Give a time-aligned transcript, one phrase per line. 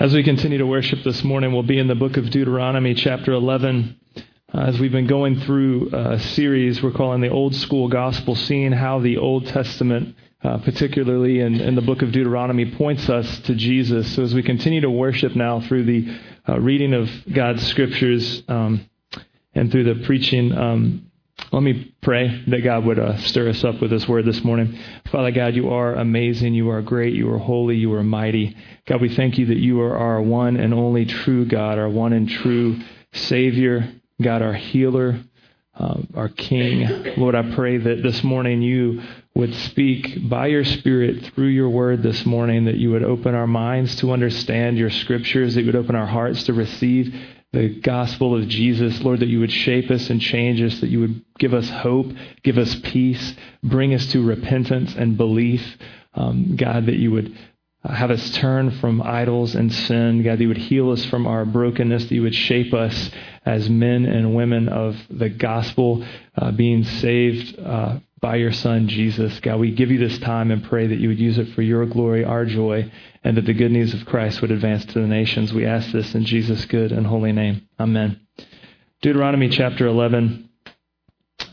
[0.00, 3.32] As we continue to worship this morning, we'll be in the book of Deuteronomy, chapter
[3.32, 3.98] 11.
[4.16, 4.22] Uh,
[4.60, 9.00] as we've been going through a series we're calling the Old School Gospel, seeing how
[9.00, 10.14] the Old Testament,
[10.44, 14.14] uh, particularly in, in, the book of Deuteronomy, points us to Jesus.
[14.14, 16.16] So as we continue to worship now through the
[16.48, 18.88] uh, reading of God's scriptures um,
[19.56, 21.07] and through the preaching, um,
[21.52, 24.78] let me pray that God would uh, stir us up with this word this morning.
[25.10, 26.54] Father God, you are amazing.
[26.54, 27.14] You are great.
[27.14, 27.76] You are holy.
[27.76, 28.56] You are mighty.
[28.86, 32.12] God, we thank you that you are our one and only true God, our one
[32.12, 32.78] and true
[33.12, 33.90] Savior,
[34.20, 35.20] God, our healer,
[35.74, 37.14] uh, our King.
[37.16, 39.02] Lord, I pray that this morning you
[39.34, 43.46] would speak by your Spirit through your word this morning, that you would open our
[43.46, 47.14] minds to understand your scriptures, that you would open our hearts to receive
[47.52, 51.00] the gospel of Jesus, Lord, that you would shape us and change us, that you
[51.00, 52.06] would give us hope,
[52.42, 55.76] give us peace, bring us to repentance and belief.
[56.14, 57.36] Um, God, that you would
[57.84, 60.22] have us turn from idols and sin.
[60.22, 63.10] God, that you would heal us from our brokenness, that you would shape us
[63.46, 66.04] as men and women of the gospel,
[66.36, 69.38] uh, being saved uh, by your Son, Jesus.
[69.40, 71.86] God, we give you this time and pray that you would use it for your
[71.86, 72.90] glory, our joy,
[73.22, 75.52] and that the good news of Christ would advance to the nations.
[75.52, 77.68] We ask this in Jesus' good and holy name.
[77.78, 78.20] Amen.
[79.02, 80.48] Deuteronomy chapter 11.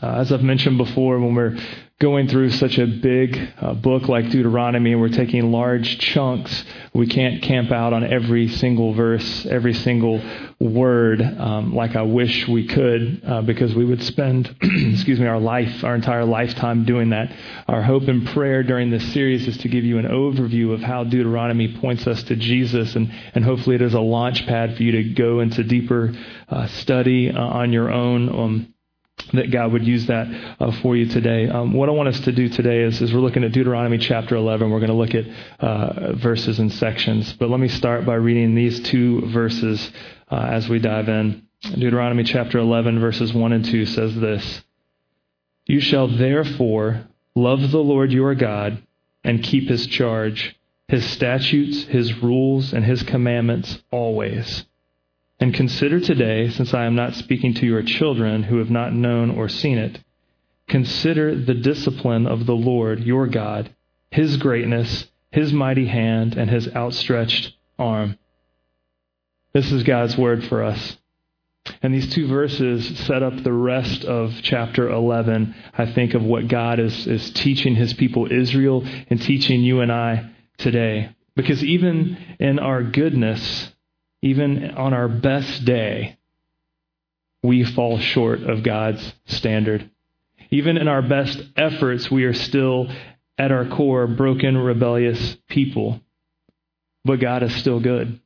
[0.02, 1.56] Uh, as I've mentioned before, when we're
[1.98, 7.06] going through such a big uh, book like Deuteronomy and we're taking large chunks, we
[7.06, 10.20] can't camp out on every single verse, every single
[10.60, 15.40] word um, like I wish we could uh, because we would spend, excuse me, our
[15.40, 17.34] life, our entire lifetime doing that.
[17.66, 21.02] Our hope and prayer during this series is to give you an overview of how
[21.04, 24.92] Deuteronomy points us to Jesus and, and hopefully it is a launch pad for you
[24.92, 26.12] to go into deeper
[26.50, 28.28] uh, study uh, on your own.
[28.28, 28.74] Um,
[29.32, 30.26] that God would use that
[30.60, 31.48] uh, for you today.
[31.48, 34.36] Um, what I want us to do today is, is we're looking at Deuteronomy chapter
[34.36, 34.70] 11.
[34.70, 35.26] We're going to look at
[35.60, 37.32] uh, verses and sections.
[37.34, 39.90] But let me start by reading these two verses
[40.30, 41.46] uh, as we dive in.
[41.62, 44.62] Deuteronomy chapter 11, verses 1 and 2 says this
[45.66, 48.82] You shall therefore love the Lord your God
[49.24, 50.56] and keep his charge,
[50.88, 54.64] his statutes, his rules, and his commandments always
[55.38, 59.30] and consider today, since I am not speaking to your children who have not known
[59.30, 60.02] or seen it,
[60.68, 63.74] consider the discipline of the Lord your God,
[64.10, 68.18] his greatness, his mighty hand, and his outstretched arm.
[69.52, 70.96] This is God's word for us.
[71.82, 76.48] And these two verses set up the rest of chapter 11, I think, of what
[76.48, 81.10] God is, is teaching his people Israel and teaching you and I today.
[81.34, 83.72] Because even in our goodness,
[84.26, 86.18] even on our best day,
[87.44, 89.88] we fall short of God's standard.
[90.50, 92.88] Even in our best efforts, we are still,
[93.38, 96.00] at our core, broken, rebellious people.
[97.04, 98.20] But God is still good.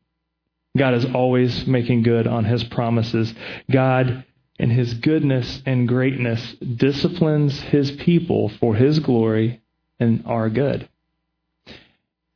[0.76, 3.34] God is always making good on his promises.
[3.70, 4.24] God,
[4.58, 9.60] in his goodness and greatness, disciplines his people for his glory
[9.98, 10.88] and our good.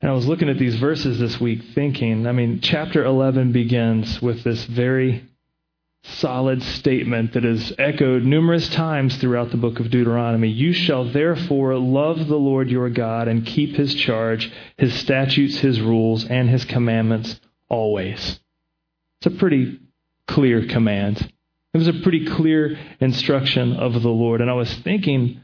[0.04, 4.20] And I was looking at these verses this week thinking, I mean, chapter 11 begins
[4.20, 5.26] with this very
[6.02, 10.50] solid statement that is echoed numerous times throughout the book of Deuteronomy.
[10.50, 15.80] You shall therefore love the Lord your God and keep his charge, his statutes, his
[15.80, 18.40] rules, and his commandments always.
[19.22, 19.80] It's a pretty
[20.28, 21.32] clear command.
[21.72, 24.42] It was a pretty clear instruction of the Lord.
[24.42, 25.40] And I was thinking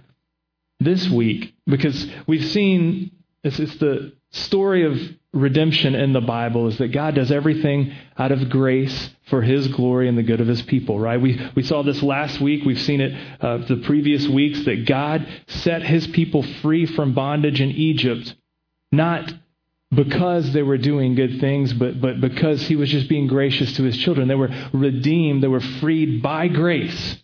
[0.80, 3.12] this week, because we've seen
[3.42, 4.98] it's, it's the story of
[5.32, 10.08] redemption in the Bible is that God does everything out of grace for His glory
[10.08, 11.20] and the good of His people, right?
[11.20, 12.64] We, we saw this last week.
[12.64, 17.60] We've seen it uh, the previous weeks that God set His people free from bondage
[17.60, 18.34] in Egypt,
[18.90, 19.32] not
[19.92, 23.84] because they were doing good things, but, but because He was just being gracious to
[23.84, 24.28] His children.
[24.28, 27.16] They were redeemed, they were freed by grace.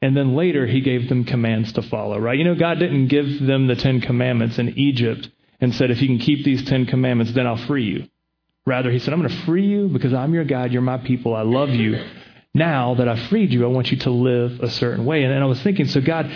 [0.00, 2.36] And then later, He gave them commands to follow, right?
[2.36, 5.28] You know, God didn't give them the Ten Commandments in Egypt
[5.62, 8.08] and said, If you can keep these Ten Commandments, then I'll free you.
[8.66, 11.34] Rather, he said, I'm going to free you because I'm your God, you're my people,
[11.34, 12.04] I love you.
[12.52, 15.22] Now that I've freed you, I want you to live a certain way.
[15.22, 16.30] And, and I was thinking, so God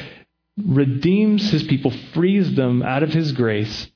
[0.56, 3.90] redeems his people, frees them out of his grace.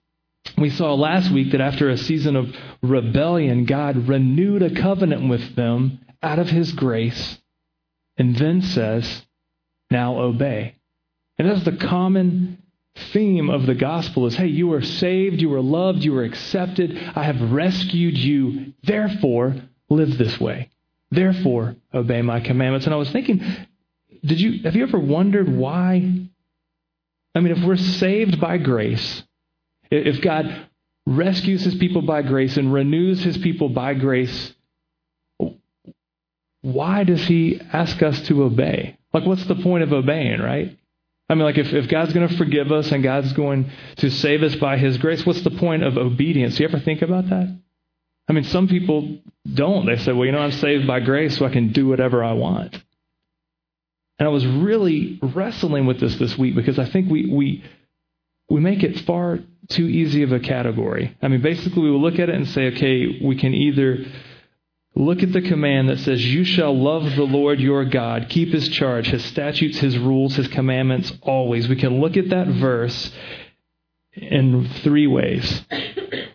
[0.58, 5.56] We saw last week that after a season of rebellion, God renewed a covenant with
[5.56, 7.38] them out of his grace
[8.18, 9.24] and then says,
[9.90, 10.76] Now obey.
[11.38, 12.59] And that's the common
[13.12, 16.96] theme of the gospel is hey, you are saved, you are loved, you are accepted.
[17.14, 18.72] I have rescued you.
[18.82, 19.56] Therefore,
[19.88, 20.70] live this way.
[21.10, 22.86] Therefore, obey my commandments.
[22.86, 23.44] And I was thinking,
[24.24, 26.28] did you have you ever wondered why?
[27.34, 29.22] I mean, if we're saved by grace,
[29.90, 30.66] if God
[31.06, 34.54] rescues his people by grace and renews his people by grace,
[36.62, 38.98] why does he ask us to obey?
[39.12, 40.76] Like, what's the point of obeying, right?
[41.30, 44.42] I mean, like, if, if God's going to forgive us and God's going to save
[44.42, 46.56] us by his grace, what's the point of obedience?
[46.56, 47.56] Do you ever think about that?
[48.28, 49.20] I mean, some people
[49.54, 49.86] don't.
[49.86, 52.32] They say, well, you know, I'm saved by grace, so I can do whatever I
[52.32, 52.74] want.
[54.18, 57.64] And I was really wrestling with this this week because I think we, we,
[58.48, 59.38] we make it far
[59.68, 61.16] too easy of a category.
[61.22, 63.98] I mean, basically, we will look at it and say, okay, we can either
[64.94, 68.68] look at the command that says, You shall love the Lord your God, keep his
[68.68, 71.68] charge, his statutes, his rules, his commandments always.
[71.68, 73.12] We can look at that verse
[74.14, 75.62] in three ways.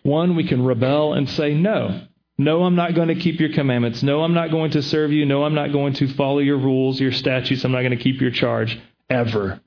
[0.03, 2.07] One, we can rebel and say, No.
[2.37, 4.03] No, I'm not going to keep your commandments.
[4.03, 5.25] No, I'm not going to serve you.
[5.25, 7.63] No, I'm not going to follow your rules, your statutes.
[7.63, 8.77] I'm not going to keep your charge
[9.09, 9.61] ever.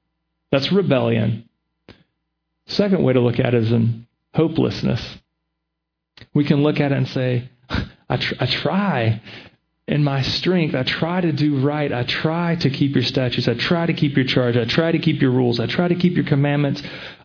[0.53, 1.49] That's rebellion.
[2.67, 5.19] Second way to look at it is in hopelessness.
[6.35, 7.49] We can look at it and say,
[8.09, 9.21] I, tr- I try
[9.87, 10.75] in my strength.
[10.75, 11.93] I try to do right.
[11.93, 13.49] I try to keep your statutes.
[13.49, 14.57] I try to keep your charge.
[14.57, 15.59] I try to keep your rules.
[15.59, 16.83] I try to keep your commandments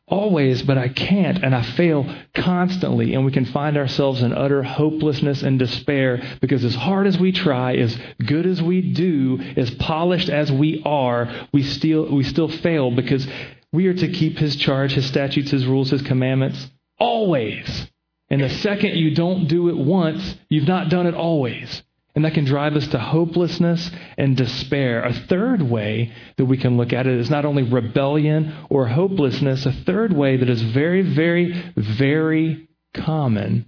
[0.08, 3.14] always, but I can't and I fail constantly.
[3.14, 7.32] And we can find ourselves in utter hopelessness and despair because as hard as we
[7.32, 12.50] try, as good as we do, as polished as we are, we still, we still
[12.50, 13.28] fail because
[13.72, 16.70] we are to keep his charge, his statutes, his rules, his commandments
[17.00, 17.88] always.
[18.34, 21.84] And the second you don't do it once, you've not done it always.
[22.16, 25.04] And that can drive us to hopelessness and despair.
[25.04, 29.68] A third way that we can look at it is not only rebellion or hopelessness,
[29.68, 33.68] a third way that is very, very, very common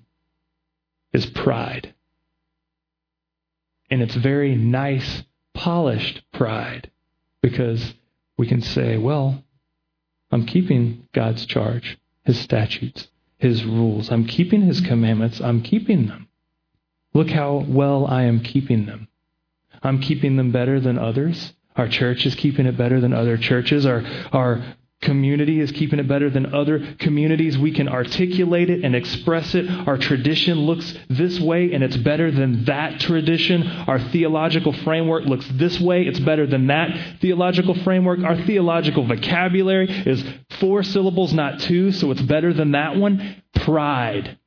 [1.13, 1.94] is pride.
[3.91, 5.21] And it's very nice,
[5.53, 6.89] polished pride
[7.39, 7.94] because
[8.35, 9.44] we can say, well,
[10.31, 13.09] I'm keeping God's charge, His statutes
[13.45, 14.12] his rules.
[14.12, 15.39] I'm keeping his commandments.
[15.39, 16.27] I'm keeping them.
[17.13, 19.07] Look how well I am keeping them.
[19.83, 21.53] I'm keeping them better than others.
[21.75, 23.86] Our church is keeping it better than other churches.
[23.86, 24.03] Our,
[24.33, 24.63] our
[25.01, 27.57] community is keeping it better than other communities.
[27.57, 29.69] We can articulate it and express it.
[29.69, 33.68] Our tradition looks this way and it's better than that tradition.
[33.68, 38.24] Our theological framework looks this way, it's better than that theological framework.
[38.24, 40.24] Our theological vocabulary is
[40.59, 43.44] four syllables, not two, so it's better than that one.
[43.53, 44.38] Pride.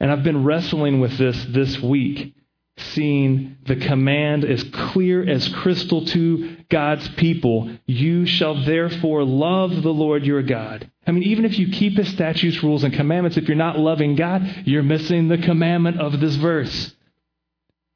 [0.00, 2.34] And I've been wrestling with this this week
[2.78, 7.70] seeing the command as clear as crystal to God's people.
[7.86, 10.90] You shall therefore love the Lord your God.
[11.06, 14.14] I mean, even if you keep his statutes, rules, and commandments, if you're not loving
[14.14, 16.94] God, you're missing the commandment of this verse.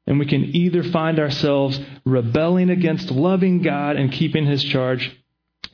[0.07, 5.11] And we can either find ourselves rebelling against loving God and keeping his charge.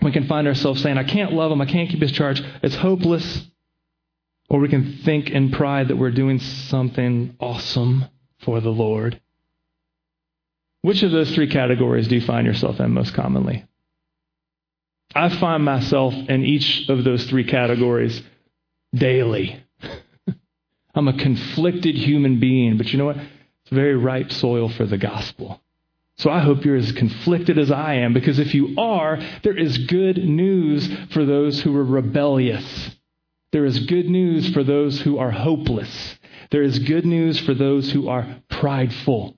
[0.02, 2.42] We can find ourselves saying, I can't love him, I can't keep his charge.
[2.64, 3.48] It's hopeless.
[4.50, 8.06] Or we can think in pride that we're doing something awesome
[8.40, 9.22] for the Lord.
[10.82, 13.66] Which of those three categories do you find yourself in most commonly?
[15.14, 18.22] I find myself in each of those three categories
[18.94, 19.64] daily.
[20.96, 23.18] I'm a conflicted human being, but you know what?
[23.18, 25.62] It's very ripe soil for the gospel.
[26.18, 29.78] So I hope you're as conflicted as I am, because if you are, there is
[29.78, 32.92] good news for those who are rebellious.
[33.52, 36.16] There is good news for those who are hopeless.
[36.52, 39.36] There is good news for those who are prideful.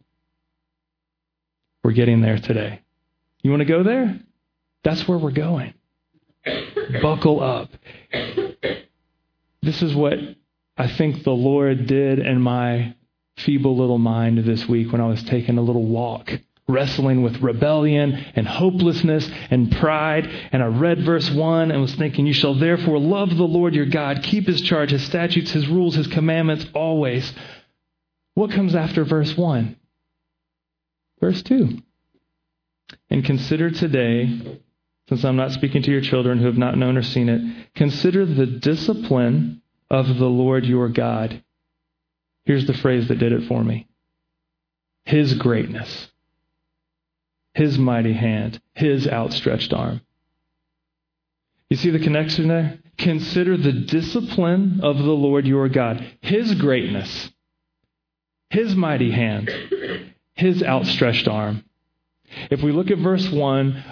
[1.84, 2.82] We're getting there today.
[3.42, 4.20] You want to go there?
[4.84, 5.74] That's where we're going.
[7.02, 7.70] Buckle up.
[9.62, 10.18] This is what
[10.78, 12.96] I think the Lord did in my
[13.38, 16.32] feeble little mind this week when I was taking a little walk
[16.68, 20.26] wrestling with rebellion and hopelessness and pride.
[20.52, 23.86] And I read verse 1 and was thinking, You shall therefore love the Lord your
[23.86, 27.34] God, keep his charge, his statutes, his rules, his commandments always.
[28.36, 29.76] What comes after verse 1?
[31.24, 31.78] Verse 2.
[33.10, 34.60] And consider today,
[35.08, 38.26] since I'm not speaking to your children who have not known or seen it, consider
[38.26, 41.42] the discipline of the Lord your God.
[42.44, 43.88] Here's the phrase that did it for me
[45.06, 46.10] His greatness.
[47.54, 50.02] His mighty hand, His outstretched arm.
[51.70, 52.80] You see the connection there?
[52.98, 57.32] Consider the discipline of the Lord your God, His greatness,
[58.50, 59.50] His mighty hand,
[60.36, 61.64] His outstretched arm.
[62.50, 63.84] If we look at verse 1,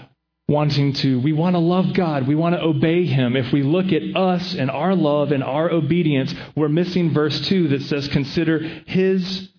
[0.47, 3.35] wanting to, we want to love God, we want to obey Him.
[3.35, 7.69] If we look at us and our love and our obedience, we're missing verse 2
[7.69, 9.49] that says, Consider His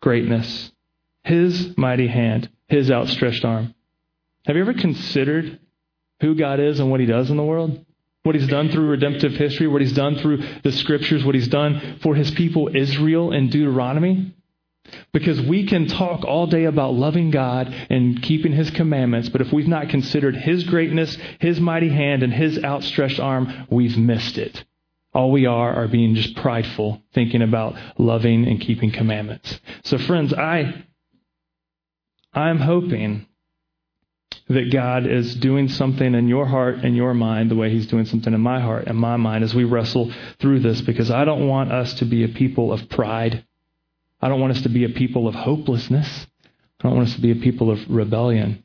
[0.00, 0.72] greatness,
[1.24, 3.74] His mighty hand, his outstretched arm.
[4.46, 5.58] Have you ever considered
[6.20, 7.84] who God is and what he does in the world?
[8.26, 11.98] what he's done through redemptive history, what he's done through the scriptures, what he's done
[12.02, 14.34] for his people Israel in Deuteronomy.
[15.12, 19.52] Because we can talk all day about loving God and keeping his commandments, but if
[19.52, 24.64] we've not considered his greatness, his mighty hand, and his outstretched arm, we've missed it.
[25.14, 29.58] All we are are being just prideful, thinking about loving and keeping commandments.
[29.84, 30.84] So, friends, I,
[32.34, 33.26] I'm hoping
[34.48, 38.04] that God is doing something in your heart and your mind the way He's doing
[38.04, 41.48] something in my heart and my mind as we wrestle through this because I don't
[41.48, 43.44] want us to be a people of pride.
[44.20, 46.26] I don't want us to be a people of hopelessness.
[46.80, 48.64] I don't want us to be a people of rebellion.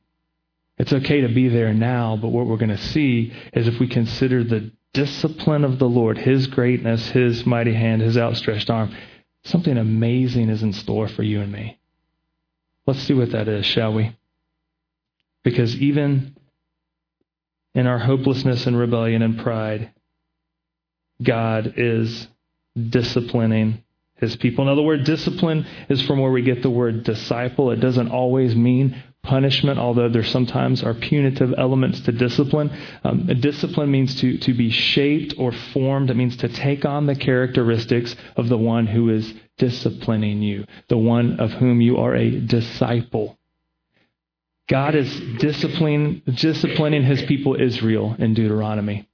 [0.77, 3.87] It's okay to be there now, but what we're going to see is if we
[3.87, 8.95] consider the discipline of the Lord, His greatness, His mighty hand, His outstretched arm,
[9.43, 11.79] something amazing is in store for you and me.
[12.87, 14.15] Let's see what that is, shall we?
[15.43, 16.35] Because even
[17.73, 19.91] in our hopelessness and rebellion and pride,
[21.21, 22.27] God is
[22.89, 23.83] disciplining
[24.21, 24.63] his people.
[24.63, 27.71] Now, the word discipline is from where we get the word disciple.
[27.71, 32.71] It doesn't always mean punishment, although there sometimes are punitive elements to discipline.
[33.03, 36.09] Um, discipline means to, to be shaped or formed.
[36.09, 40.97] It means to take on the characteristics of the one who is disciplining you, the
[40.97, 43.37] one of whom you are a disciple.
[44.69, 49.07] God is disciplining, disciplining his people Israel in Deuteronomy.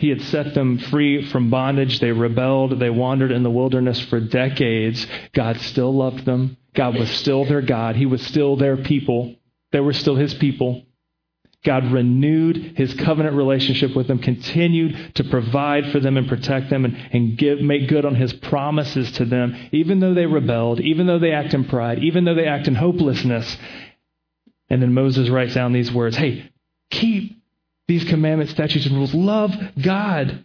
[0.00, 2.00] He had set them free from bondage.
[2.00, 2.80] They rebelled.
[2.80, 5.06] They wandered in the wilderness for decades.
[5.34, 6.56] God still loved them.
[6.74, 7.96] God was still their God.
[7.96, 9.36] He was still their people.
[9.72, 10.84] They were still his people.
[11.62, 16.86] God renewed his covenant relationship with them, continued to provide for them and protect them
[16.86, 21.06] and, and give, make good on his promises to them, even though they rebelled, even
[21.06, 23.58] though they act in pride, even though they act in hopelessness.
[24.70, 26.50] And then Moses writes down these words Hey,
[26.90, 27.39] keep
[27.90, 29.12] these commandments, statutes, and rules.
[29.12, 30.44] Love God.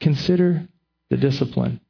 [0.00, 0.66] Consider
[1.08, 1.80] the discipline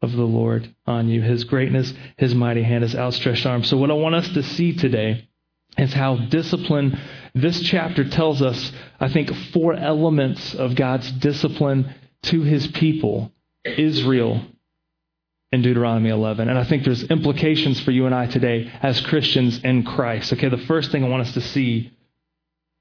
[0.00, 3.64] of the Lord on you, his greatness, his mighty hand, his outstretched arm.
[3.64, 5.28] So, what I want us to see today
[5.76, 6.96] is how discipline,
[7.34, 11.92] this chapter tells us, I think, four elements of God's discipline
[12.24, 13.32] to his people,
[13.64, 14.40] Israel,
[15.50, 16.48] in Deuteronomy 11.
[16.48, 20.32] And I think there's implications for you and I today as Christians in Christ.
[20.32, 21.90] Okay, the first thing I want us to see.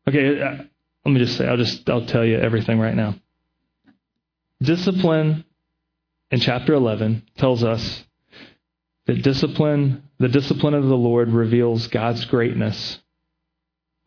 [0.08, 0.58] Okay, uh,
[1.06, 3.16] let me just say, I'll just I'll tell you everything right now.
[4.62, 5.44] Discipline
[6.32, 8.04] in chapter 11 tells us
[9.06, 13.00] that discipline, the discipline of the Lord reveals God's greatness.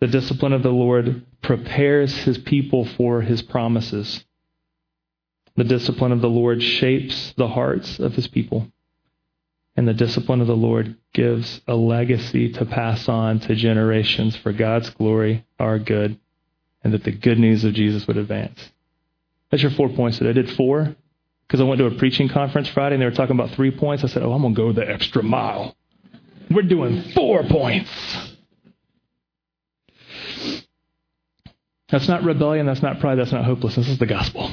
[0.00, 4.24] The discipline of the Lord prepares his people for his promises.
[5.56, 8.68] The discipline of the Lord shapes the hearts of his people.
[9.76, 14.52] And the discipline of the Lord gives a legacy to pass on to generations for
[14.52, 16.18] God's glory, our good,
[16.86, 18.70] and that the good news of Jesus would advance.
[19.50, 20.30] That's your four points today.
[20.30, 20.94] I did four
[21.46, 24.04] because I went to a preaching conference Friday and they were talking about three points.
[24.04, 25.74] I said, Oh, I'm going to go the extra mile.
[26.48, 27.90] We're doing four points.
[31.88, 32.66] That's not rebellion.
[32.66, 33.16] That's not pride.
[33.16, 33.86] That's not hopelessness.
[33.86, 34.48] This is the gospel.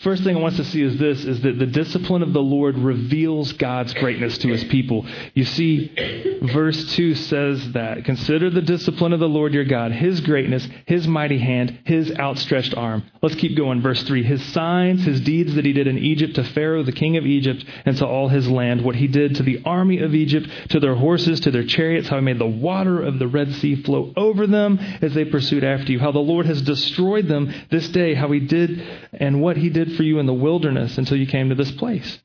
[0.00, 2.42] First thing I want us to see is this is that the discipline of the
[2.42, 5.04] Lord reveals God's greatness to his people.
[5.34, 10.20] You see, verse 2 says that consider the discipline of the Lord your God, his
[10.20, 13.10] greatness, his mighty hand, his outstretched arm.
[13.22, 13.80] Let's keep going.
[13.80, 17.16] Verse 3 His signs, his deeds that he did in Egypt to Pharaoh, the king
[17.16, 20.48] of Egypt, and to all his land, what he did to the army of Egypt,
[20.68, 23.82] to their horses, to their chariots, how he made the water of the Red Sea
[23.82, 27.88] flow over them as they pursued after you, how the Lord has destroyed them this
[27.88, 28.80] day, how he did
[29.12, 31.72] and what he did did for you in the wilderness until you came to this
[31.72, 32.20] place.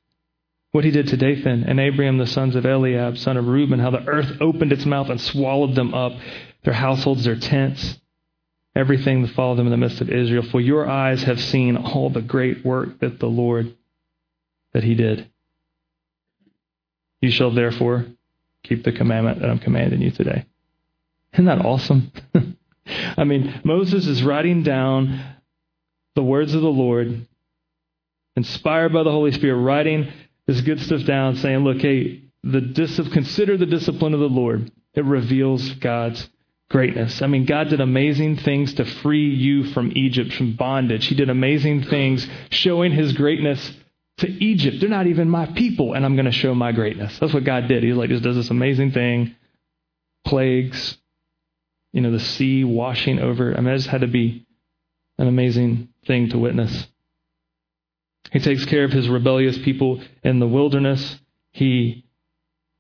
[0.72, 3.92] What he did to Dathan and Abiram, the sons of Eliab, son of Reuben, how
[3.92, 6.14] the earth opened its mouth and swallowed them up,
[6.64, 8.00] their households, their tents,
[8.76, 10.44] everything that followed them in the midst of Israel.
[10.44, 13.76] For your eyes have seen all the great work that the Lord,
[14.74, 15.30] that he did.
[17.22, 18.08] You shall therefore
[18.64, 20.46] keep the commandment that I'm commanding you today.
[21.34, 22.12] Isn't that awesome?
[23.18, 25.24] I mean, Moses is writing down
[26.16, 27.28] the words of the Lord
[28.36, 30.12] inspired by the Holy Spirit, writing
[30.48, 34.72] this good stuff down, saying, look, hey, the dis- consider the discipline of the Lord.
[34.94, 36.30] It reveals God's
[36.70, 37.22] greatness.
[37.22, 41.06] I mean, God did amazing things to free you from Egypt, from bondage.
[41.06, 43.74] He did amazing things showing his greatness
[44.18, 44.78] to Egypt.
[44.80, 47.18] They're not even my people, and I'm going to show my greatness.
[47.20, 47.84] That's what God did.
[47.84, 49.36] He like just does this amazing thing.
[50.26, 50.98] Plagues,
[51.92, 53.56] you know, the sea washing over.
[53.56, 54.46] I mean, it just had to be
[55.18, 56.88] an amazing thing to witness.
[58.34, 61.20] He takes care of his rebellious people in the wilderness.
[61.52, 62.04] He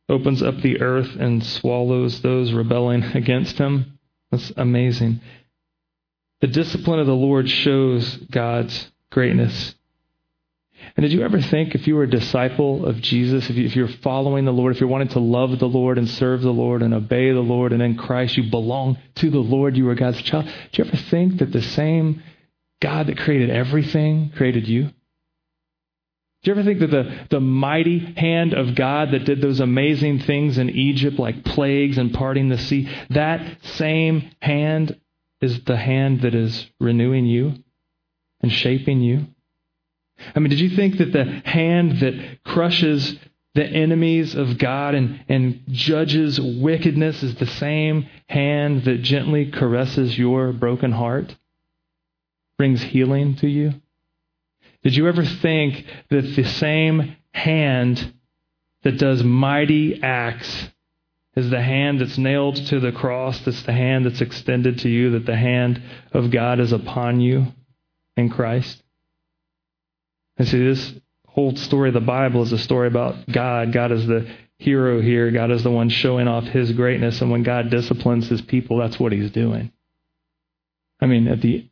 [0.10, 4.00] opens up the earth and swallows those rebelling against him.
[4.32, 5.22] That's amazing.
[6.42, 9.76] The discipline of the Lord shows God's greatness.
[10.98, 13.88] And did you ever think if you were a disciple of Jesus, if, you, you're
[13.88, 16.96] following the Lord, if you're wanting to love the Lord and serve the Lord and
[16.96, 20.46] obey the Lord, and in Christ you belong to the Lord, you are God's child,
[20.46, 22.24] do you ever think that the same
[22.82, 24.90] God that created everything created you?
[26.44, 30.20] Do you ever think that the, the mighty hand of God that did those amazing
[30.20, 35.00] things in Egypt, like plagues and parting the sea, that same hand
[35.40, 37.54] is the hand that is renewing you
[38.42, 39.28] and shaping you?
[40.36, 43.18] I mean, did you think that the hand that crushes
[43.56, 50.18] the enemies of God and, and judges wickedness is the same hand that gently caresses
[50.18, 51.38] your broken heart,
[52.58, 53.76] brings healing to you?
[54.84, 58.13] Did you ever think that the same hand
[58.84, 60.70] that does mighty acts
[61.36, 65.12] is the hand that's nailed to the cross, that's the hand that's extended to you,
[65.12, 67.48] that the hand of God is upon you
[68.18, 68.84] in Christ?
[70.38, 70.94] And see, this
[71.28, 73.72] whole story of the Bible is a story about God.
[73.72, 75.32] God is the hero here.
[75.32, 77.22] God is the one showing off his greatness.
[77.22, 79.72] And when God disciplines his people, that's what he's doing.
[81.00, 81.70] I mean, at the,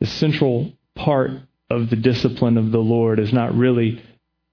[0.00, 1.32] the central part
[1.70, 4.02] of the discipline of the Lord is not really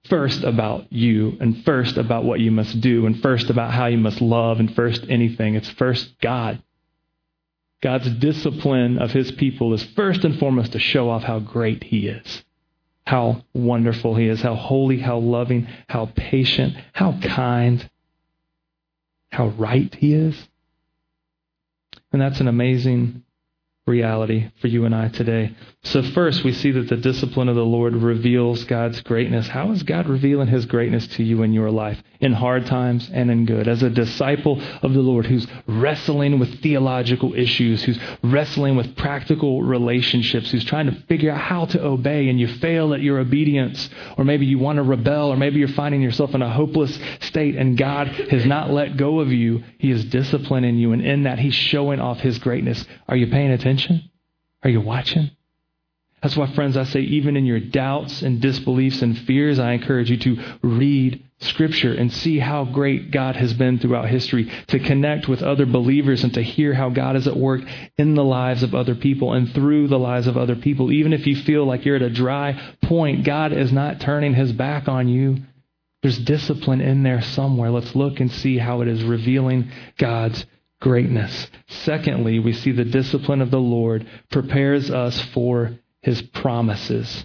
[0.06, 3.98] first about you and first about what you must do and first about how you
[3.98, 5.54] must love and first anything.
[5.54, 6.62] It's first God.
[7.82, 12.08] God's discipline of his people is first and foremost to show off how great he
[12.08, 12.44] is
[13.04, 17.88] how wonderful He is, how holy, how loving, how patient, how kind,
[19.30, 20.48] how right He is.
[22.12, 23.21] And that's an amazing
[23.92, 25.54] reality for you and I today.
[25.84, 29.48] So, first, we see that the discipline of the Lord reveals God's greatness.
[29.48, 33.30] How is God revealing His greatness to you in your life, in hard times and
[33.32, 33.66] in good?
[33.66, 39.64] As a disciple of the Lord who's wrestling with theological issues, who's wrestling with practical
[39.64, 43.90] relationships, who's trying to figure out how to obey, and you fail at your obedience,
[44.16, 47.56] or maybe you want to rebel, or maybe you're finding yourself in a hopeless state,
[47.56, 49.64] and God has not let go of you.
[49.78, 52.86] He is disciplining you, and in that, He's showing off His greatness.
[53.08, 53.81] Are you paying attention?
[54.62, 55.30] Are you watching?
[56.22, 60.08] That's why, friends, I say, even in your doubts and disbeliefs and fears, I encourage
[60.08, 65.26] you to read Scripture and see how great God has been throughout history, to connect
[65.26, 67.62] with other believers and to hear how God is at work
[67.98, 70.92] in the lives of other people and through the lives of other people.
[70.92, 74.52] Even if you feel like you're at a dry point, God is not turning his
[74.52, 75.38] back on you.
[76.02, 77.70] There's discipline in there somewhere.
[77.70, 80.46] Let's look and see how it is revealing God's
[80.82, 81.46] greatness.
[81.68, 87.24] Secondly, we see the discipline of the Lord prepares us for his promises.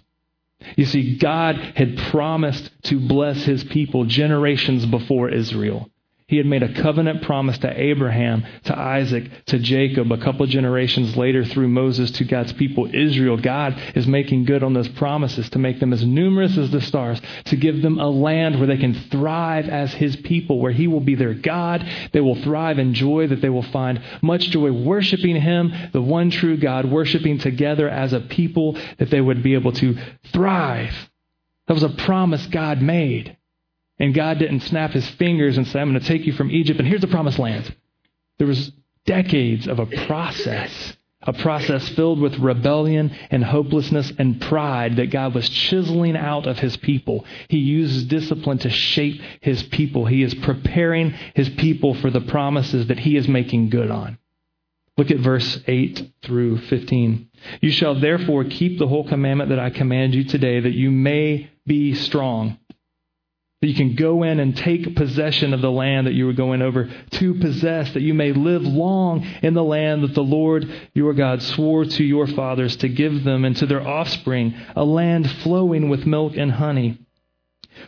[0.76, 5.90] You see, God had promised to bless his people generations before Israel.
[6.30, 11.16] He had made a covenant promise to Abraham, to Isaac, to Jacob, a couple generations
[11.16, 13.38] later through Moses to God's people, Israel.
[13.38, 17.22] God is making good on those promises to make them as numerous as the stars,
[17.46, 21.00] to give them a land where they can thrive as His people, where He will
[21.00, 21.88] be their God.
[22.12, 26.30] They will thrive in joy, that they will find much joy worshiping Him, the one
[26.30, 29.98] true God, worshiping together as a people, that they would be able to
[30.34, 30.94] thrive.
[31.68, 33.37] That was a promise God made.
[34.00, 36.80] And God didn't snap his fingers and say, I'm going to take you from Egypt
[36.80, 37.76] and here's the promised land.
[38.38, 38.72] There was
[39.06, 45.34] decades of a process, a process filled with rebellion and hopelessness and pride that God
[45.34, 47.26] was chiseling out of his people.
[47.48, 50.06] He uses discipline to shape his people.
[50.06, 54.20] He is preparing his people for the promises that he is making good on.
[54.98, 57.30] Look at verse 8 through 15.
[57.62, 61.52] You shall therefore keep the whole commandment that I command you today, that you may
[61.66, 62.58] be strong
[63.60, 66.62] that you can go in and take possession of the land that you were going
[66.62, 71.14] over to possess, that you may live long in the land that the Lord your
[71.16, 75.90] God swore to your fathers to give them and to their offspring, a land flowing
[75.90, 77.00] with milk and honey.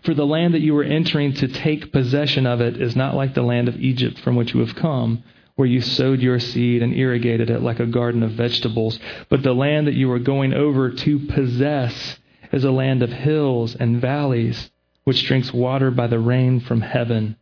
[0.02, 3.36] For the land that you are entering to take possession of it is not like
[3.36, 5.24] the land of Egypt from which you have come,
[5.56, 8.98] where you sowed your seed and irrigated it like a garden of vegetables.
[9.30, 12.18] But the land that you are going over to possess
[12.52, 14.72] is a land of hills and valleys
[15.10, 17.36] which drinks water by the rain from heaven,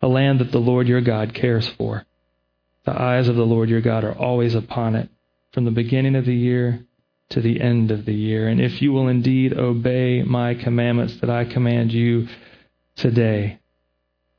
[0.00, 2.06] a land that the Lord your God cares for.
[2.86, 5.10] The eyes of the Lord your God are always upon it,
[5.52, 6.82] from the beginning of the year
[7.28, 8.48] to the end of the year.
[8.48, 12.26] And if you will indeed obey my commandments that I command you
[12.96, 13.59] today,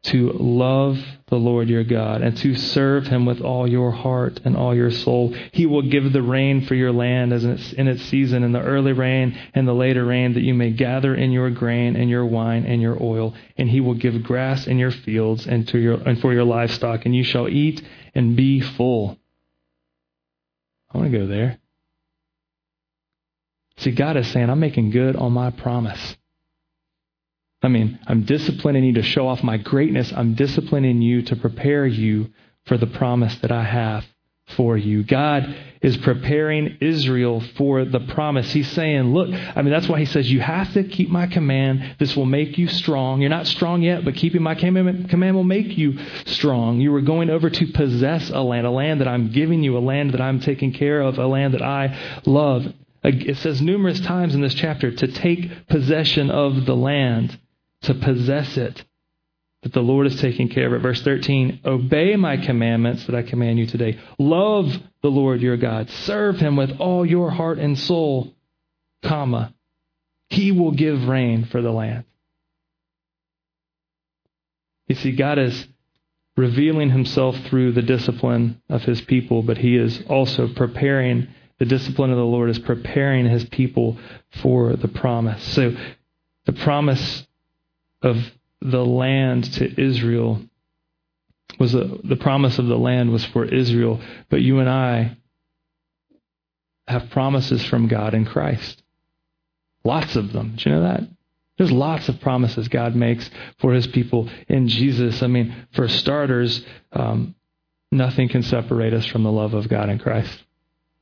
[0.03, 4.57] to love the Lord your God and to serve him with all your heart and
[4.57, 5.35] all your soul.
[5.51, 8.93] He will give the rain for your land as in its season, in the early
[8.93, 12.65] rain and the later rain, that you may gather in your grain and your wine
[12.65, 13.35] and your oil.
[13.57, 17.05] And he will give grass in your fields and, to your, and for your livestock,
[17.05, 17.81] and you shall eat
[18.15, 19.17] and be full.
[20.91, 21.59] I want to go there.
[23.77, 26.17] See, God is saying, I'm making good on my promise.
[27.63, 30.11] I mean, I'm disciplining you to show off my greatness.
[30.11, 32.29] I'm disciplining you to prepare you
[32.65, 34.05] for the promise that I have
[34.55, 35.03] for you.
[35.03, 38.51] God is preparing Israel for the promise.
[38.51, 41.95] He's saying, look, I mean, that's why he says, you have to keep my command.
[41.99, 43.21] This will make you strong.
[43.21, 46.81] You're not strong yet, but keeping my command, will make you strong.
[46.81, 49.79] You are going over to possess a land, a land that I'm giving you, a
[49.79, 52.65] land that I'm taking care of, a land that I love.
[53.03, 57.39] It says numerous times in this chapter to take possession of the land,
[57.83, 58.83] to possess it
[59.61, 60.79] But the Lord is taking care of it.
[60.79, 63.99] Verse 13, obey my commandments that I command you today.
[64.17, 65.89] Love the Lord your God.
[65.89, 68.33] Serve him with all your heart and soul,
[69.03, 69.53] comma.
[70.29, 72.05] He will give rain for the land.
[74.87, 75.67] You see, God is
[76.35, 81.27] revealing himself through the discipline of his people, but he is also preparing,
[81.59, 83.99] the discipline of the Lord is preparing his people
[84.41, 85.43] for the promise.
[85.43, 85.75] So
[86.45, 87.27] the promise
[88.01, 88.17] of
[88.61, 90.41] the land to Israel
[91.59, 95.17] was a, the promise of the land was for Israel, but you and I
[96.87, 98.81] have promises from God in Christ.
[99.83, 100.55] Lots of them.
[100.57, 101.01] Do you know that?
[101.57, 105.21] There's lots of promises God makes for his people in Jesus.
[105.21, 107.35] I mean, for starters, um,
[107.91, 110.43] nothing can separate us from the love of God in Christ.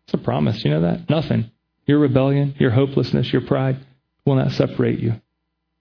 [0.06, 0.64] It's a promise.
[0.66, 1.10] You know that?
[1.10, 1.52] Nothing.
[1.86, 3.78] Your rebellion, your hopelessness, your pride
[4.26, 5.22] will not separate you.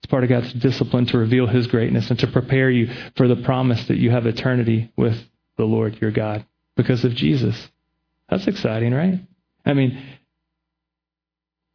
[0.01, 3.35] It's part of God's discipline to reveal His greatness and to prepare you for the
[3.37, 5.17] promise that you have eternity with
[5.57, 7.69] the Lord your God because of Jesus.
[8.29, 9.19] That's exciting, right?
[9.65, 10.01] I mean,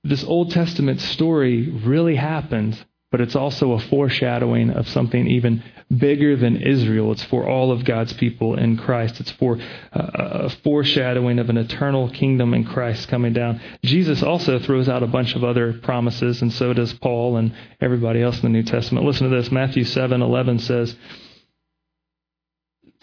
[0.02, 2.82] this Old Testament story really happened
[3.14, 5.62] but it's also a foreshadowing of something even
[5.96, 7.12] bigger than Israel.
[7.12, 9.20] It's for all of God's people in Christ.
[9.20, 9.57] It's for
[9.92, 13.61] uh, a foreshadowing of an eternal kingdom in Christ coming down.
[13.85, 18.20] Jesus also throws out a bunch of other promises, and so does Paul and everybody
[18.20, 19.07] else in the New Testament.
[19.07, 19.53] Listen to this.
[19.53, 20.96] Matthew 7 11 says,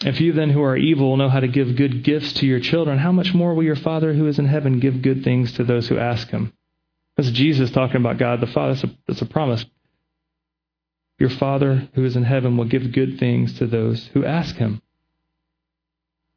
[0.04, 2.98] if you then who are evil know how to give good gifts to your children,
[2.98, 5.88] how much more will your Father who is in heaven give good things to those
[5.88, 6.52] who ask him?
[7.16, 8.74] That's Jesus talking about God the Father.
[8.74, 9.64] That's a, that's a promise.
[11.22, 14.82] Your Father who is in heaven will give good things to those who ask him.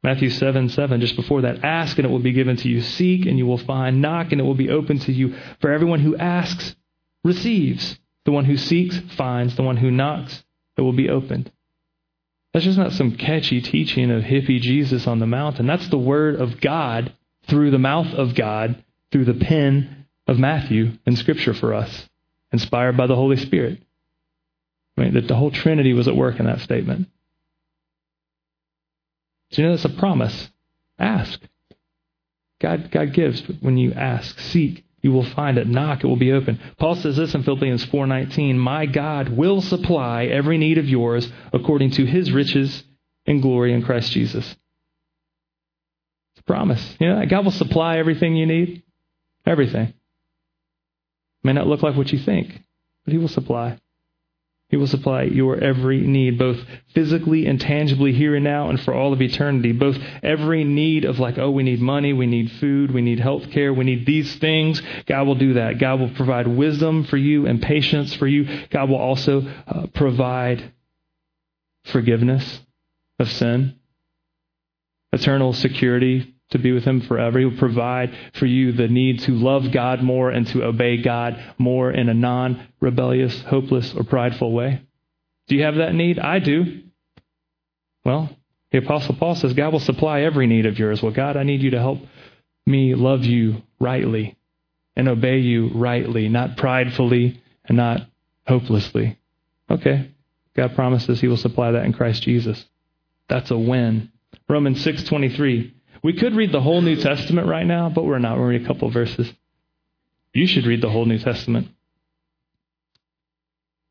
[0.04, 2.80] Matthew 7 7, just before that, ask and it will be given to you.
[2.80, 4.00] Seek and you will find.
[4.00, 5.34] Knock and it will be open to you.
[5.60, 6.76] For everyone who asks
[7.24, 7.98] receives.
[8.26, 9.56] The one who seeks finds.
[9.56, 10.44] The one who knocks,
[10.76, 11.50] it will be opened.
[12.52, 15.66] That's just not some catchy teaching of hippie Jesus on the mountain.
[15.66, 17.12] That's the word of God
[17.48, 22.08] through the mouth of God, through the pen of Matthew in Scripture for us,
[22.52, 23.82] inspired by the Holy Spirit.
[24.96, 27.08] Mean, that the whole Trinity was at work in that statement.
[29.50, 30.50] So you know that's a promise.
[30.98, 31.40] Ask.
[32.60, 34.38] God, God gives when you ask.
[34.40, 35.68] Seek, you will find it.
[35.68, 36.58] Knock, it will be open.
[36.78, 41.90] Paul says this in Philippians 4:19, "My God will supply every need of yours according
[41.92, 42.82] to his riches
[43.26, 44.56] and glory in Christ Jesus."
[46.32, 46.96] It's a promise.
[46.98, 48.82] You know, God will supply everything you need.
[49.44, 49.88] Everything.
[49.88, 49.94] It
[51.44, 52.62] May not look like what you think,
[53.04, 53.78] but he will supply.
[54.68, 56.58] He will supply your every need, both
[56.92, 59.70] physically and tangibly here and now and for all of eternity.
[59.70, 63.50] Both every need of like, oh, we need money, we need food, we need health
[63.52, 64.82] care, we need these things.
[65.06, 65.78] God will do that.
[65.78, 68.66] God will provide wisdom for you and patience for you.
[68.70, 70.72] God will also uh, provide
[71.84, 72.60] forgiveness
[73.20, 73.76] of sin,
[75.12, 77.38] eternal security to be with Him forever.
[77.38, 81.42] He will provide for you the need to love God more and to obey God
[81.58, 84.82] more in a non rebellious, hopeless, or prideful way.
[85.48, 86.18] Do you have that need?
[86.18, 86.82] I do.
[88.04, 88.30] Well,
[88.70, 91.02] the Apostle Paul says God will supply every need of yours.
[91.02, 91.98] Well, God, I need you to help
[92.66, 94.36] me love you rightly
[94.96, 98.08] and obey you rightly, not pridefully and not
[98.46, 99.18] hopelessly.
[99.70, 100.10] Okay.
[100.54, 102.64] God promises he will supply that in Christ Jesus.
[103.28, 104.10] That's a win.
[104.48, 105.72] Romans 6:23
[106.06, 108.38] we could read the whole New Testament right now, but we're not.
[108.38, 109.28] We're read a couple verses.
[110.32, 111.66] You should read the whole New Testament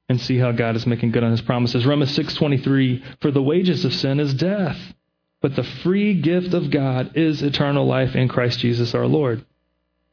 [0.07, 1.85] and see how God is making good on his promises.
[1.85, 4.77] Romans 6:23 For the wages of sin is death,
[5.41, 9.43] but the free gift of God is eternal life in Christ Jesus our Lord.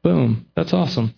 [0.03, 0.47] Boom.
[0.57, 1.15] That's awesome.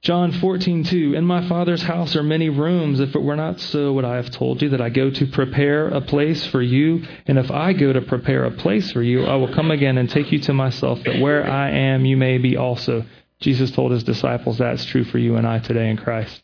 [0.00, 4.04] John 14:2 In my Father's house are many rooms if it were not so would
[4.04, 7.50] I have told you that I go to prepare a place for you and if
[7.50, 10.38] I go to prepare a place for you I will come again and take you
[10.40, 13.04] to myself that where I am you may be also.
[13.40, 16.42] Jesus told his disciples that's true for you and I today in Christ.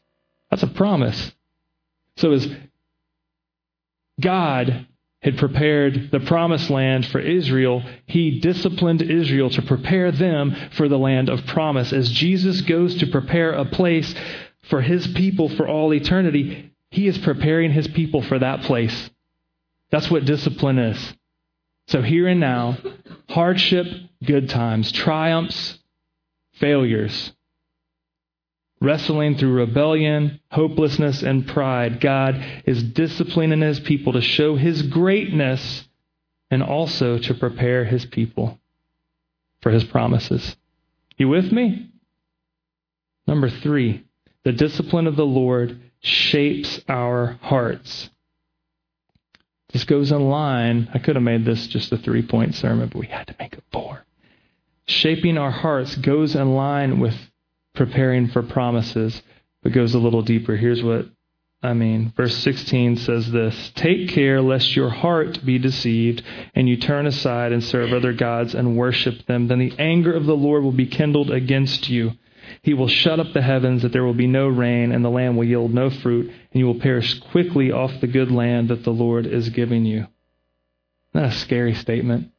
[0.51, 1.33] That's a promise.
[2.17, 2.49] So as
[4.21, 4.87] God
[5.25, 10.99] had prepared the promised land for Israel, he disciplined Israel to prepare them for the
[10.99, 11.95] land of promise.
[11.95, 14.15] As Jesus goes to prepare a place
[14.69, 19.11] for his people for all eternity, he is preparing his people for that place.
[19.91, 21.15] That's what discipline is.
[21.89, 22.77] So here and now,
[23.31, 23.87] hardship,
[24.23, 25.79] good times, triumphs,
[26.55, 27.33] failures,
[28.85, 35.89] wrestling through rebellion, hopelessness, and pride, God is disciplining his people to show his greatness
[36.51, 38.61] and also to prepare his people
[39.63, 40.57] for his promises.
[41.17, 41.91] You with me?
[43.27, 44.05] Number three,
[44.45, 48.11] the discipline of the Lord shapes our hearts.
[49.73, 50.89] This goes in line.
[50.93, 53.55] I could have made this just a three point sermon, but we had to make
[53.55, 54.05] it four.
[54.87, 57.17] Shaping our hearts goes in line with
[57.75, 59.23] preparing for promises,
[59.63, 60.57] but goes a little deeper.
[60.57, 61.07] Here's what
[61.63, 62.13] I mean.
[62.17, 66.23] Verse 16 says this Take care lest your heart be deceived,
[66.55, 69.49] and you turn aside and serve other gods and worship them.
[69.49, 72.13] Then the anger of the Lord will be kindled against you.
[72.63, 75.37] He will shut up the heavens that there will be no rain, and the land
[75.37, 78.93] will yield no fruit, and you will perish quickly off the good land that the
[78.93, 80.07] Lord is giving you.
[81.15, 82.31] Isn't a scary statement?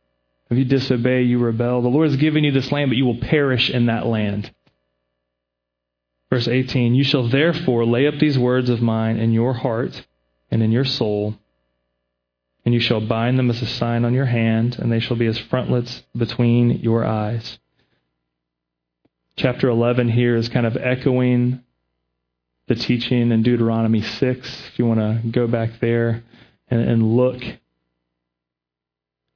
[0.51, 1.81] If you disobey, you rebel.
[1.81, 4.51] The Lord has given you this land, but you will perish in that land.
[6.35, 10.05] Verse 18 You shall therefore lay up these words of mine in your heart
[10.51, 11.35] and in your soul,
[12.65, 15.27] and you shall bind them as a sign on your hand, and they shall be
[15.27, 17.57] as frontlets between your eyes.
[19.37, 21.63] Chapter 11 here is kind of echoing
[22.67, 26.21] the teaching in Deuteronomy 6, if you want to go back there
[26.67, 27.41] and, and look.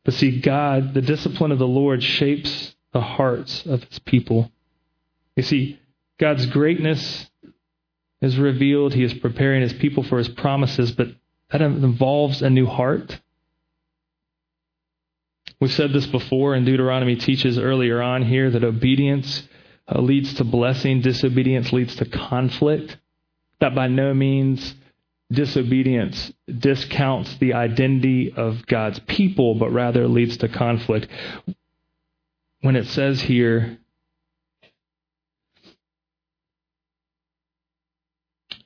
[0.03, 4.51] But see, God, the discipline of the Lord shapes the hearts of his people.
[5.37, 5.79] You see,
[6.19, 7.29] God's greatness
[8.21, 8.93] is revealed.
[8.93, 11.07] He is preparing his people for his promises, but
[11.51, 13.19] that involves a new heart.
[15.59, 19.47] We've said this before, and Deuteronomy teaches earlier on here that obedience
[19.87, 22.97] uh, leads to blessing, disobedience leads to conflict.
[23.59, 24.75] That by no means
[25.31, 31.07] disobedience discounts the identity of God's people, but rather leads to conflict.
[32.61, 33.79] When it says here,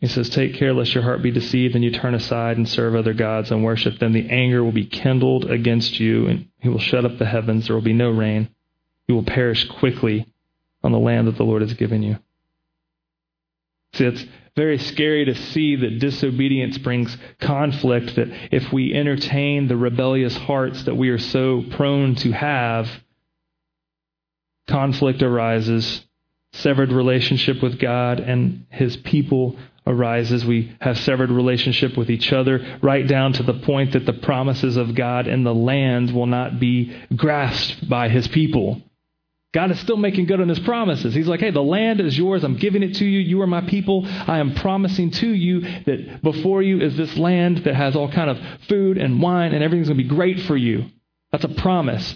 [0.04, 2.94] He says, Take care lest your heart be deceived and you turn aside and serve
[2.94, 4.12] other gods and worship them.
[4.12, 7.68] The anger will be kindled against you, and he will shut up the heavens.
[7.68, 8.50] There will be no rain.
[9.08, 10.28] You will perish quickly
[10.84, 12.20] on the land that the Lord has given you.
[13.94, 14.26] See, it's
[14.58, 20.84] very scary to see that disobedience brings conflict, that if we entertain the rebellious hearts
[20.84, 22.90] that we are so prone to have,
[24.68, 26.06] conflict arises,
[26.52, 30.46] severed relationship with God and his people arises.
[30.46, 34.78] We have severed relationship with each other, right down to the point that the promises
[34.78, 38.82] of God and the land will not be grasped by his people.
[39.54, 41.14] God is still making good on his promises.
[41.14, 42.44] He's like, hey, the land is yours.
[42.44, 43.20] I'm giving it to you.
[43.20, 44.04] You are my people.
[44.06, 48.32] I am promising to you that before you is this land that has all kind
[48.32, 50.86] of food and wine and everything's going to be great for you.
[51.32, 52.16] That's a promise.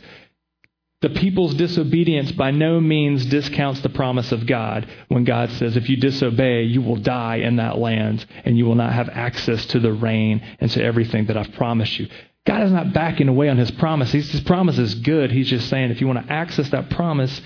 [1.01, 5.89] The people's disobedience by no means discounts the promise of God when God says, if
[5.89, 9.79] you disobey, you will die in that land and you will not have access to
[9.79, 12.07] the rain and to everything that I've promised you.
[12.47, 14.11] God is not backing away on his promise.
[14.11, 15.31] His promise is good.
[15.31, 17.41] He's just saying if you want to access that promise,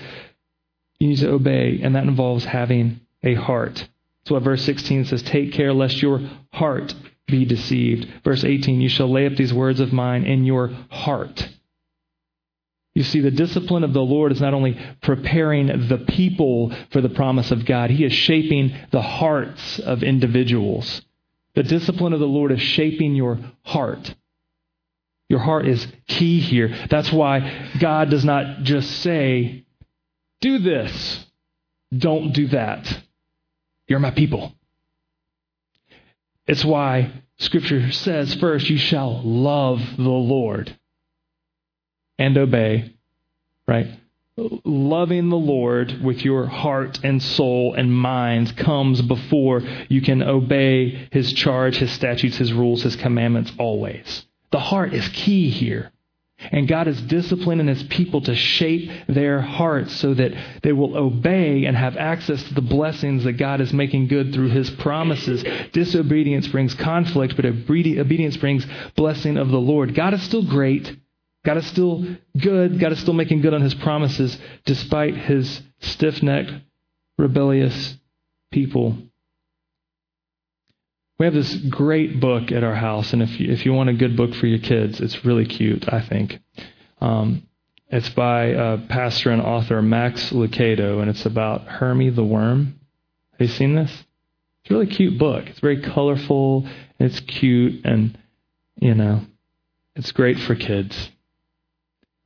[0.98, 3.74] you need to obey, and that involves having a heart.
[3.74, 6.20] That's what verse 16 says Take care lest your
[6.52, 6.94] heart
[7.26, 8.06] be deceived.
[8.22, 11.48] Verse 18 You shall lay up these words of mine in your heart.
[12.94, 17.08] You see, the discipline of the Lord is not only preparing the people for the
[17.08, 21.00] promise of God, He is shaping the hearts of individuals.
[21.54, 24.14] The discipline of the Lord is shaping your heart.
[25.28, 26.86] Your heart is key here.
[26.90, 29.64] That's why God does not just say,
[30.42, 31.24] do this,
[31.96, 33.02] don't do that.
[33.88, 34.54] You're my people.
[36.46, 40.76] It's why Scripture says first, you shall love the Lord
[42.18, 42.94] and obey,
[43.66, 43.86] right?
[44.36, 51.08] Loving the Lord with your heart and soul and mind comes before you can obey
[51.10, 54.26] His charge, His statutes, His rules, His commandments always.
[54.50, 55.92] The heart is key here.
[56.50, 61.66] And God is disciplining his people to shape their hearts so that they will obey
[61.66, 65.44] and have access to the blessings that God is making good through his promises.
[65.72, 69.94] Disobedience brings conflict, but obedience brings blessing of the Lord.
[69.94, 70.96] God is still great.
[71.44, 72.04] God is still
[72.38, 72.78] good.
[72.78, 76.52] God is still making good on his promises despite his stiff necked,
[77.18, 77.96] rebellious
[78.50, 78.96] people.
[81.18, 83.94] We have this great book at our house, and if you, if you want a
[83.94, 86.40] good book for your kids, it's really cute, I think.
[87.00, 87.46] Um,
[87.88, 92.80] it's by uh, pastor and author Max Lucado, and it's about Hermie the worm.
[93.32, 93.90] Have you seen this?
[93.90, 95.46] It's a really cute book.
[95.46, 96.66] It's very colorful,
[96.98, 98.18] and it's cute, and,
[98.80, 99.20] you know,
[99.94, 101.10] it's great for kids.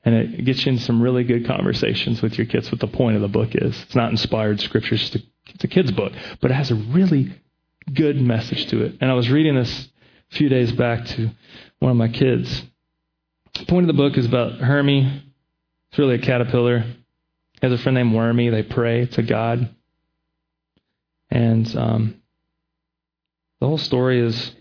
[0.06, 3.16] And it gets you in some really good conversations with your kids, what the point
[3.16, 3.78] of the book is.
[3.82, 5.22] It's not inspired scripture, it's, just a,
[5.54, 7.34] it's a kid's book, but it has a really
[7.92, 8.94] good message to it.
[9.02, 9.88] And I was reading this
[10.32, 11.30] a few days back to
[11.80, 12.62] one of my kids.
[13.58, 15.26] The point of the book is about Hermie
[15.96, 16.80] it's really a caterpillar.
[16.80, 18.50] He has a friend named Wormy.
[18.50, 19.74] They pray to God.
[21.30, 22.16] And um,
[23.60, 24.52] the whole story is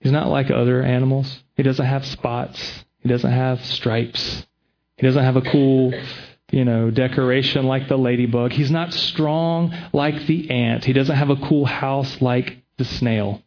[0.00, 1.40] he's not like other animals.
[1.54, 2.84] He doesn't have spots.
[3.06, 4.44] He doesn't have stripes.
[4.96, 5.94] He doesn't have a cool,
[6.50, 8.50] you know, decoration like the ladybug.
[8.50, 10.84] He's not strong like the ant.
[10.84, 13.44] He doesn't have a cool house like the snail.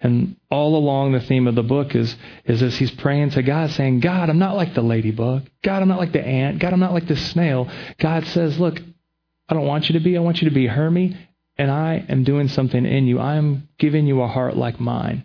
[0.00, 3.70] And all along the theme of the book is, is as he's praying to God,
[3.70, 5.48] saying, God, I'm not like the ladybug.
[5.62, 6.58] God, I'm not like the ant.
[6.58, 7.70] God, I'm not like the snail.
[8.00, 8.80] God says, Look,
[9.48, 10.16] I don't want you to be.
[10.16, 11.16] I want you to be Hermie,
[11.56, 13.20] and I am doing something in you.
[13.20, 15.24] I am giving you a heart like mine.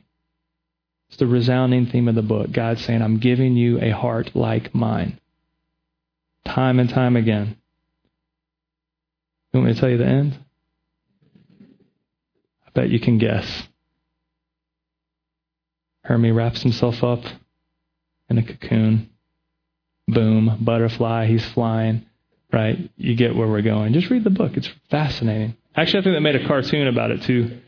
[1.15, 2.51] It's the resounding theme of the book.
[2.51, 5.17] God saying, I'm giving you a heart like mine.
[6.43, 7.55] Time and time again.
[9.53, 10.37] You want me to tell you the end?
[12.67, 13.63] I bet you can guess.
[16.03, 17.23] Hermie wraps himself up
[18.29, 19.09] in a cocoon.
[20.09, 22.05] Boom, butterfly, he's flying.
[22.51, 22.91] Right?
[22.97, 23.93] You get where we're going.
[23.93, 24.57] Just read the book.
[24.57, 25.55] It's fascinating.
[25.77, 27.61] Actually, I think they made a cartoon about it too.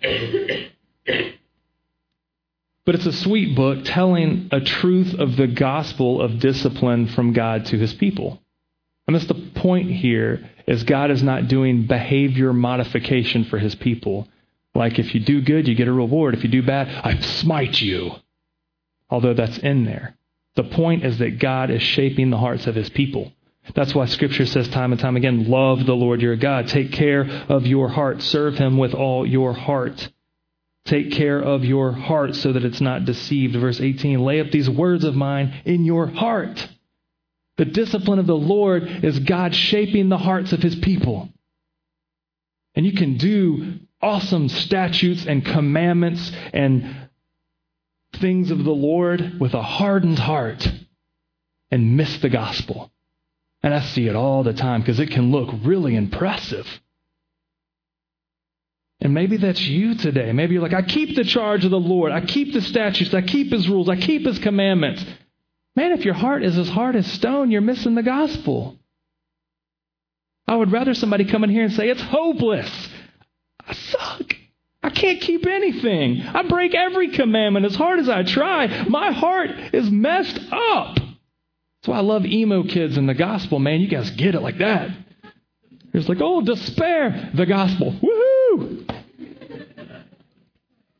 [2.88, 7.66] But it's a sweet book telling a truth of the gospel of discipline from God
[7.68, 8.42] to his people.
[9.06, 14.28] And that's the point here is God is not doing behavior modification for his people.
[14.74, 16.34] Like if you do good, you get a reward.
[16.34, 18.16] If you do bad, I smite you
[19.10, 20.16] although that's in there.
[20.56, 23.32] The point is that God is shaping the hearts of his people.
[23.76, 26.68] That's why Scripture says time and time again love the Lord your God.
[26.68, 28.22] Take care of your heart.
[28.22, 30.10] Serve him with all your heart.
[30.88, 33.56] Take care of your heart so that it's not deceived.
[33.56, 36.66] Verse 18 lay up these words of mine in your heart.
[37.58, 41.30] The discipline of the Lord is God shaping the hearts of his people.
[42.74, 47.10] And you can do awesome statutes and commandments and
[48.14, 50.72] things of the Lord with a hardened heart
[51.70, 52.92] and miss the gospel.
[53.62, 56.66] And I see it all the time because it can look really impressive.
[59.00, 60.32] And maybe that's you today.
[60.32, 62.12] Maybe you're like, I keep the charge of the Lord.
[62.12, 63.14] I keep the statutes.
[63.14, 63.90] I keep his rules.
[63.90, 65.06] I keep his commandments.
[65.76, 68.80] Man, if your heart is as hard as stone, you're missing the gospel.
[70.48, 72.90] I would rather somebody come in here and say, It's hopeless.
[73.68, 74.34] I suck.
[74.82, 76.22] I can't keep anything.
[76.22, 78.86] I break every commandment as hard as I try.
[78.88, 80.96] My heart is messed up.
[80.96, 83.82] That's why I love emo kids in the gospel, man.
[83.82, 84.90] You guys get it like that.
[86.00, 87.92] It's like, oh, despair, the gospel.
[87.92, 88.88] Woohoo!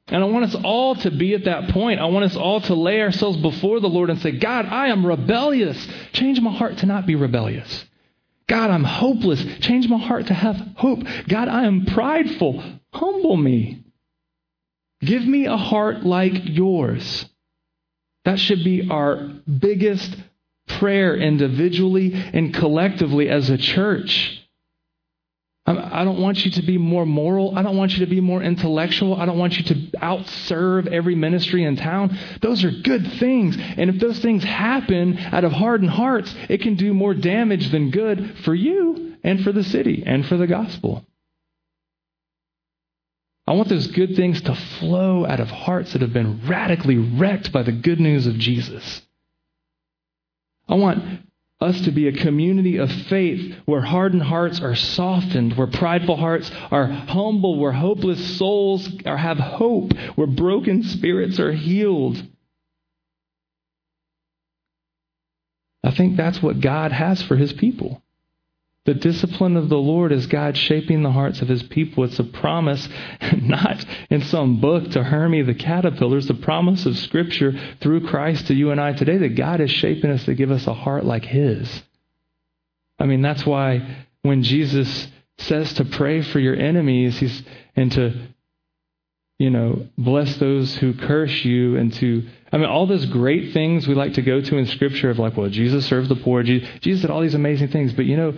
[0.10, 2.00] And I want us all to be at that point.
[2.00, 5.06] I want us all to lay ourselves before the Lord and say, God, I am
[5.06, 5.86] rebellious.
[6.14, 7.86] Change my heart to not be rebellious.
[8.48, 9.44] God, I'm hopeless.
[9.60, 11.00] Change my heart to have hope.
[11.28, 12.64] God, I am prideful.
[12.94, 13.84] Humble me.
[15.02, 17.26] Give me a heart like yours.
[18.24, 19.18] That should be our
[19.60, 20.16] biggest
[20.68, 24.47] prayer individually and collectively as a church.
[25.68, 27.58] I don't want you to be more moral.
[27.58, 29.16] I don't want you to be more intellectual.
[29.20, 32.18] I don't want you to outserve every ministry in town.
[32.42, 33.58] Those are good things.
[33.58, 37.92] And if those things happen out of hardened hearts, it can do more damage than
[37.92, 41.06] good for you and for the city and for the gospel.
[43.46, 47.52] I want those good things to flow out of hearts that have been radically wrecked
[47.52, 49.02] by the good news of Jesus.
[50.70, 51.27] I want
[51.60, 56.52] us to be a community of faith where hardened hearts are softened, where prideful hearts
[56.72, 62.22] are humble, where hopeless souls are, have hope, where broken spirits are healed.
[65.84, 68.04] I think that's what God has for his people.
[68.88, 72.06] The discipline of the Lord is God shaping the hearts of his people.
[72.06, 72.88] It's a promise,
[73.42, 76.20] not in some book to Hermie the caterpillar.
[76.20, 79.72] It's a promise of Scripture through Christ to you and I today that God is
[79.72, 81.84] shaping us to give us a heart like his.
[82.98, 87.44] I mean, that's why when Jesus says to pray for your enemies he's,
[87.76, 88.14] and to,
[89.38, 93.86] you know, bless those who curse you and to I mean, all those great things
[93.86, 96.44] we like to go to in Scripture of like, well, Jesus served the poor.
[96.44, 97.92] Jesus did all these amazing things.
[97.92, 98.34] But you know,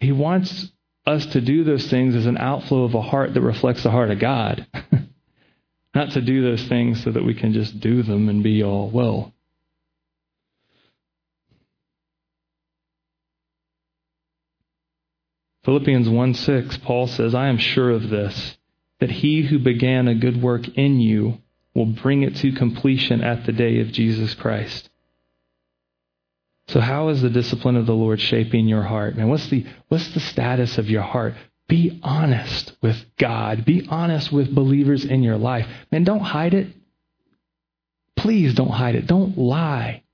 [0.00, 0.72] he wants
[1.06, 4.10] us to do those things as an outflow of a heart that reflects the heart
[4.10, 4.66] of God.
[5.94, 8.90] Not to do those things so that we can just do them and be all
[8.90, 9.32] well.
[15.64, 18.56] Philippians 1 6, Paul says, I am sure of this,
[18.98, 21.38] that he who began a good work in you
[21.74, 24.89] will bring it to completion at the day of Jesus Christ.
[26.70, 29.16] So how is the discipline of the Lord shaping your heart?
[29.16, 31.34] Man, what's the what's the status of your heart?
[31.68, 33.64] Be honest with God.
[33.64, 35.66] Be honest with believers in your life.
[35.90, 36.68] Man, don't hide it.
[38.16, 39.06] Please don't hide it.
[39.06, 40.04] Don't lie.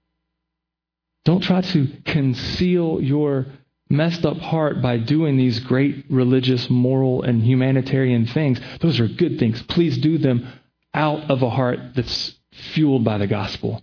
[1.27, 3.47] Don't try to conceal your
[3.91, 8.61] messed up heart by doing these great religious, moral, and humanitarian things.
[8.81, 9.63] Those are good things.
[9.65, 10.47] Please do them
[10.95, 13.83] out of a heart that's fueled by the gospel.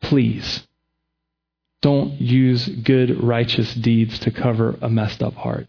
[0.00, 0.66] Please.
[1.82, 5.66] Don't use good, righteous deeds to cover a messed up heart.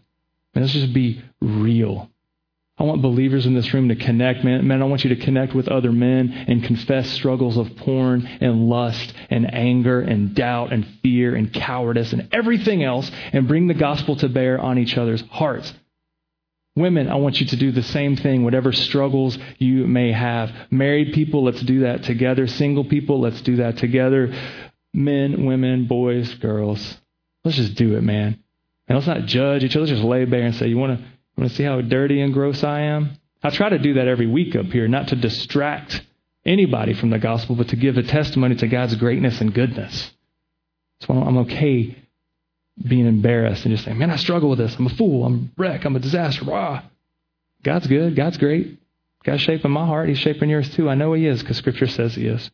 [0.54, 2.08] Man, let's just be real.
[2.76, 4.66] I want believers in this room to connect, man.
[4.66, 8.68] Man, I want you to connect with other men and confess struggles of porn and
[8.68, 13.74] lust and anger and doubt and fear and cowardice and everything else and bring the
[13.74, 15.72] gospel to bear on each other's hearts.
[16.76, 20.52] Women, I want you to do the same thing, whatever struggles you may have.
[20.72, 22.48] Married people, let's do that together.
[22.48, 24.34] Single people, let's do that together.
[24.94, 26.98] Men, women, boys, girls.
[27.44, 28.38] Let's just do it, man.
[28.88, 29.80] And let's not judge each other.
[29.80, 31.04] Let's just lay bare and say, you want to
[31.36, 33.18] Want to see how dirty and gross I am?
[33.42, 36.00] I try to do that every week up here, not to distract
[36.46, 40.12] anybody from the gospel, but to give a testimony to God's greatness and goodness.
[41.00, 41.96] So I'm okay
[42.86, 44.74] being embarrassed and just saying, man, I struggle with this.
[44.76, 45.24] I'm a fool.
[45.24, 45.84] I'm a wreck.
[45.84, 46.44] I'm a disaster.
[46.44, 46.82] Rah.
[47.62, 48.16] God's good.
[48.16, 48.78] God's great.
[49.24, 50.08] God's shaping my heart.
[50.08, 50.88] He's shaping yours too.
[50.88, 52.50] I know He is because Scripture says He is.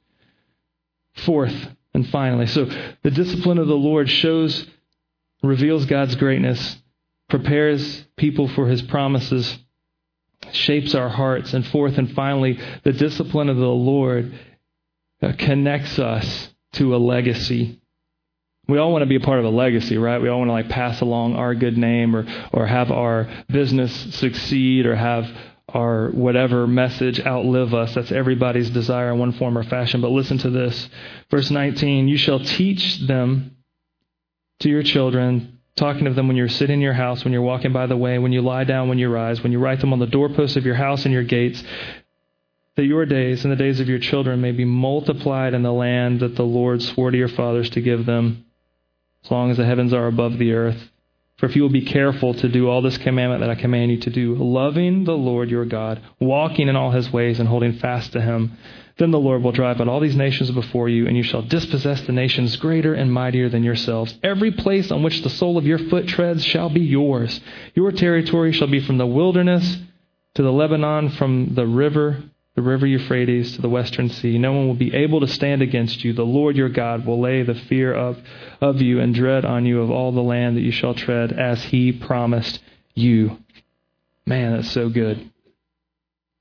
[1.15, 2.67] Fourth and finally, so
[3.03, 4.67] the discipline of the Lord shows,
[5.43, 6.77] reveals God's greatness
[7.31, 9.59] prepares people for his promises,
[10.53, 11.55] shapes our hearts.
[11.55, 14.39] And fourth and finally, the discipline of the Lord
[15.23, 17.81] uh, connects us to a legacy.
[18.69, 20.21] We all want to be a part of a legacy, right?
[20.21, 23.93] We all want to like pass along our good name or, or have our business
[24.15, 25.29] succeed or have
[25.75, 27.95] our whatever message outlive us.
[27.95, 30.01] That's everybody's desire in one form or fashion.
[30.01, 30.89] But listen to this.
[31.31, 33.57] Verse 19 You shall teach them
[34.61, 37.73] to your children talking of them when you're sitting in your house, when you're walking
[37.73, 39.99] by the way, when you lie down, when you rise, when you write them on
[39.99, 41.63] the doorposts of your house and your gates,
[42.77, 46.21] that your days and the days of your children may be multiplied in the land
[46.21, 48.45] that the Lord swore to your fathers to give them,
[49.25, 50.90] as long as the heavens are above the earth.
[51.41, 53.97] For if you will be careful to do all this commandment that I command you
[54.01, 58.13] to do, loving the Lord your God, walking in all his ways, and holding fast
[58.13, 58.59] to him,
[58.99, 62.03] then the Lord will drive out all these nations before you, and you shall dispossess
[62.03, 64.19] the nations greater and mightier than yourselves.
[64.23, 67.41] Every place on which the sole of your foot treads shall be yours.
[67.75, 69.79] Your territory shall be from the wilderness
[70.35, 72.23] to the Lebanon, from the river
[72.61, 74.37] the river Euphrates to the western sea.
[74.37, 76.13] No one will be able to stand against you.
[76.13, 78.19] The Lord your God will lay the fear of,
[78.61, 81.65] of you and dread on you of all the land that you shall tread, as
[81.65, 82.61] he promised
[82.95, 83.39] you.
[84.27, 85.31] Man, that's so good.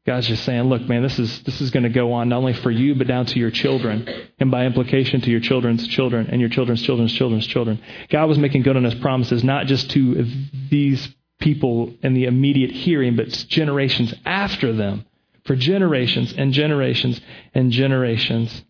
[0.06, 2.54] God's just saying, look, man, this is this is going to go on not only
[2.54, 4.06] for you, but down to your children,
[4.40, 7.82] and by implication to your children's children and your children's children's children's children.
[8.10, 10.26] God was making good on his promises, not just to
[10.70, 11.08] these
[11.40, 15.06] people in the immediate hearing, but generations after them
[15.50, 17.20] for generations and generations
[17.56, 18.64] and generations.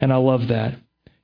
[0.00, 0.74] And I love that.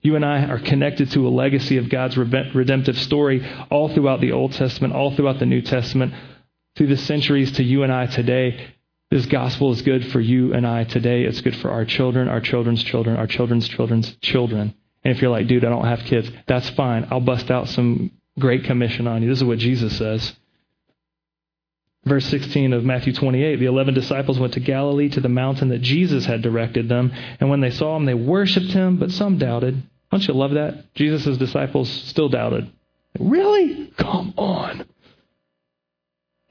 [0.03, 4.31] You and I are connected to a legacy of God's redemptive story all throughout the
[4.31, 6.15] Old Testament, all throughout the New Testament,
[6.77, 8.69] through the centuries to you and I today.
[9.11, 11.25] This gospel is good for you and I today.
[11.25, 14.75] It's good for our children, our children's children, our children's children's children.
[15.03, 17.09] And if you're like, dude, I don't have kids, that's fine.
[17.11, 19.29] I'll bust out some great commission on you.
[19.29, 20.35] This is what Jesus says.
[22.05, 25.81] Verse 16 of Matthew 28 The eleven disciples went to Galilee to the mountain that
[25.81, 27.13] Jesus had directed them.
[27.41, 29.83] And when they saw him, they worshiped him, but some doubted.
[30.11, 30.95] Don't you love that?
[30.95, 32.71] Jesus' disciples still doubted.
[33.19, 33.93] Really?
[33.97, 34.85] Come on.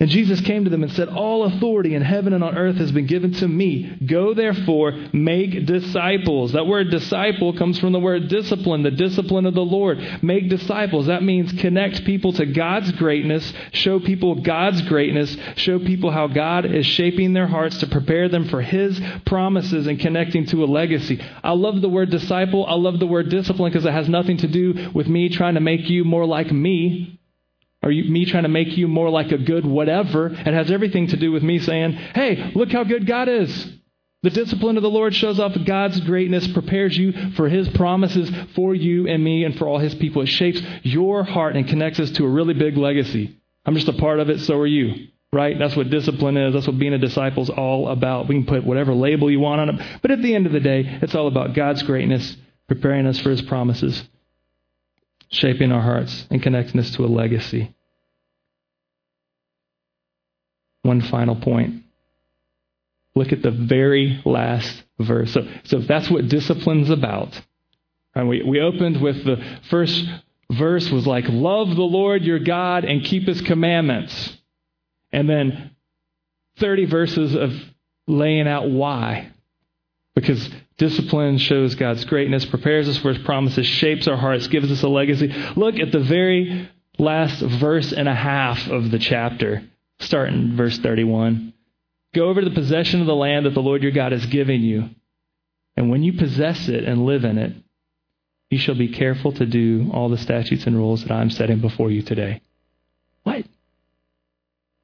[0.04, 2.91] And Jesus came to them and said, All authority in heaven and on earth has
[2.91, 3.84] been given to me.
[4.06, 6.51] Go therefore, make disciples.
[6.51, 10.22] That word disciple comes from the word discipline, the discipline of the Lord.
[10.22, 11.06] Make disciples.
[11.06, 16.66] That means connect people to God's greatness, show people God's greatness, show people how God
[16.66, 21.24] is shaping their hearts to prepare them for His promises and connecting to a legacy.
[21.41, 22.66] I love the word disciple.
[22.66, 25.62] I love the word discipline because it has nothing to do with me trying to
[25.62, 27.22] make you more like me.
[27.84, 30.28] Or you, me trying to make you more like a good whatever.
[30.28, 33.72] It has everything to do with me saying, hey, look how good God is.
[34.24, 38.74] The discipline of the Lord shows off God's greatness, prepares you for His promises for
[38.74, 40.22] you and me and for all His people.
[40.22, 43.38] It shapes your heart and connects us to a really big legacy.
[43.66, 45.10] I'm just a part of it, so are you.
[45.34, 45.60] Right?
[45.60, 46.54] That's what discipline is.
[46.54, 48.30] That's what being a disciple is all about.
[48.30, 50.00] We can put whatever label you want on it.
[50.02, 53.32] But at the end of the day, it's all about God's greatness, preparing us for
[53.32, 54.04] his promises,
[55.34, 57.74] shaping our hearts, and connecting us to a legacy.
[60.84, 61.84] One final point.
[63.16, 65.34] Look at the very last verse.
[65.34, 67.40] So, so that's what discipline's about.
[68.16, 70.06] And we, we opened with the first
[70.52, 74.38] verse was like, love the Lord your God and keep his commandments.
[75.12, 75.72] And then
[76.60, 77.52] 30 verses of
[78.08, 79.32] laying out why.
[80.16, 84.84] Because discipline shows God's greatness, prepares us for his promises, shapes our hearts, gives us
[84.84, 85.34] a legacy.
[85.55, 89.63] Look at the very last verse and a half of the chapter,
[89.99, 91.53] starting verse 31.
[92.13, 94.61] Go over to the possession of the land that the Lord your God is giving
[94.61, 94.89] you.
[95.76, 97.53] And when you possess it and live in it,
[98.51, 101.89] you shall be careful to do all the statutes and rules that I'm setting before
[101.89, 102.41] you today.
[103.24, 103.45] What?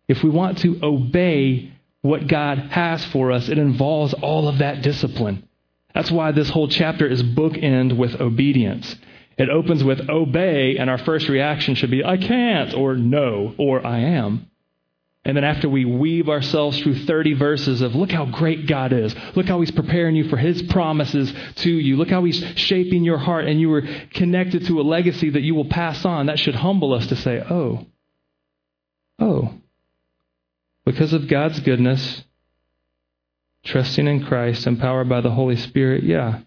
[0.07, 1.71] If we want to obey
[2.01, 5.47] what God has for us, it involves all of that discipline.
[5.93, 8.95] That's why this whole chapter is bookend with obedience.
[9.37, 13.85] It opens with obey, and our first reaction should be, I can't, or no, or
[13.85, 14.49] I am.
[15.25, 19.13] And then after we weave ourselves through 30 verses of look how great God is,
[19.35, 23.17] look how He's preparing you for His promises to you, look how He's shaping your
[23.17, 23.83] heart, and you were
[24.13, 27.41] connected to a legacy that you will pass on, that should humble us to say,
[27.49, 27.85] oh,
[29.19, 29.53] oh,
[30.85, 32.23] because of God's goodness,
[33.63, 36.39] trusting in Christ, empowered by the Holy Spirit, yeah,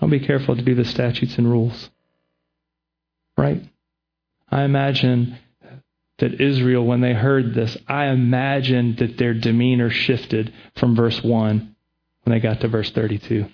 [0.00, 1.90] I'll be careful to do the statutes and rules.
[3.36, 3.62] Right?
[4.50, 5.38] I imagine
[6.18, 11.76] that Israel, when they heard this, I imagine that their demeanor shifted from verse 1
[12.24, 13.46] when they got to verse 32.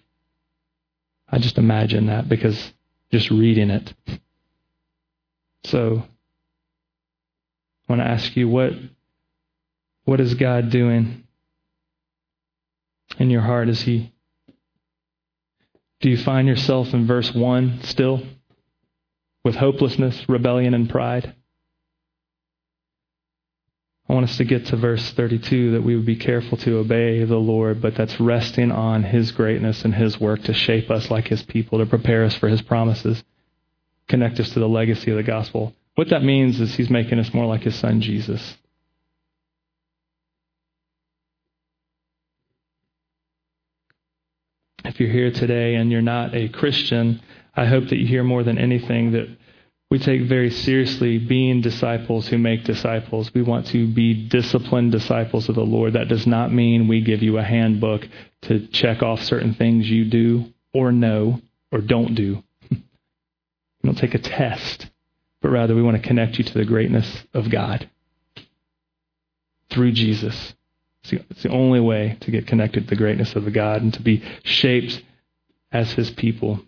[1.29, 2.73] I just imagine that because
[3.11, 3.93] just reading it.
[5.65, 6.05] So,
[7.89, 8.73] I want to ask you what,
[10.05, 11.24] what is God doing
[13.19, 13.69] in your heart?
[13.69, 14.13] Is He,
[16.01, 18.23] do you find yourself in verse 1 still
[19.45, 21.35] with hopelessness, rebellion, and pride?
[24.09, 27.25] I want us to get to verse 32 that we would be careful to obey
[27.25, 31.29] the Lord, but that's resting on His greatness and His work to shape us like
[31.29, 33.25] His people, to prepare us for His promises,
[34.09, 35.75] connect us to the legacy of the gospel.
[35.95, 38.57] What that means is He's making us more like His Son, Jesus.
[44.85, 47.23] If you're here today and you're not a Christian,
[47.57, 49.29] I hope that you hear more than anything that
[49.91, 53.33] we take very seriously being disciples who make disciples.
[53.33, 55.95] We want to be disciplined disciples of the Lord.
[55.95, 58.07] That does not mean we give you a handbook
[58.43, 61.41] to check off certain things you do or know
[61.73, 62.43] or don't do.
[62.71, 62.79] we
[63.85, 64.91] don't take a test,
[65.41, 67.89] but rather we want to connect you to the greatness of God
[69.71, 70.55] through Jesus.
[71.05, 73.83] It's the, it's the only way to get connected to the greatness of the God
[73.83, 75.03] and to be shaped
[75.71, 76.61] as his people.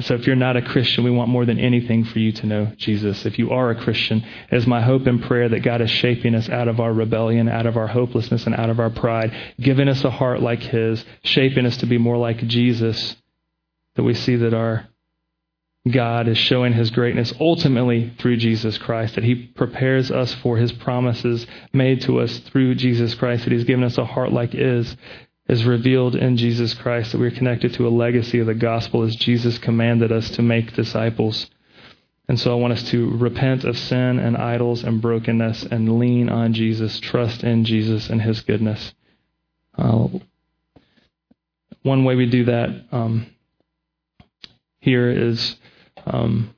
[0.00, 2.72] So if you're not a Christian, we want more than anything for you to know
[2.78, 3.26] Jesus.
[3.26, 6.34] If you are a Christian, it is my hope and prayer that God is shaping
[6.34, 9.88] us out of our rebellion, out of our hopelessness, and out of our pride, giving
[9.88, 13.14] us a heart like His, shaping us to be more like Jesus,
[13.94, 14.88] that we see that our
[15.88, 20.72] God is showing His greatness ultimately through Jesus Christ, that He prepares us for His
[20.72, 24.96] promises made to us through Jesus Christ, that He's given us a heart like His,
[25.48, 29.16] is revealed in Jesus Christ, that we're connected to a legacy of the gospel as
[29.16, 31.50] Jesus commanded us to make disciples.
[32.28, 36.28] And so I want us to repent of sin and idols and brokenness and lean
[36.28, 38.94] on Jesus, trust in Jesus and his goodness.
[39.76, 40.06] Uh,
[41.82, 43.26] one way we do that um,
[44.80, 45.56] here is
[46.12, 46.54] um,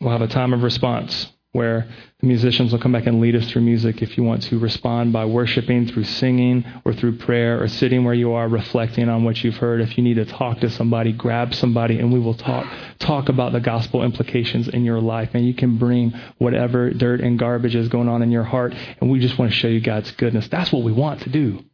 [0.00, 1.88] we'll have a time of response where
[2.20, 5.12] the musicians will come back and lead us through music if you want to respond
[5.12, 9.42] by worshiping through singing or through prayer or sitting where you are reflecting on what
[9.42, 9.80] you've heard.
[9.80, 12.66] If you need to talk to somebody grab somebody and we will talk
[12.98, 15.30] talk about the gospel implications in your life.
[15.32, 19.10] And you can bring whatever dirt and garbage is going on in your heart and
[19.10, 20.48] we just want to show you God's goodness.
[20.48, 21.64] That's what we want to do.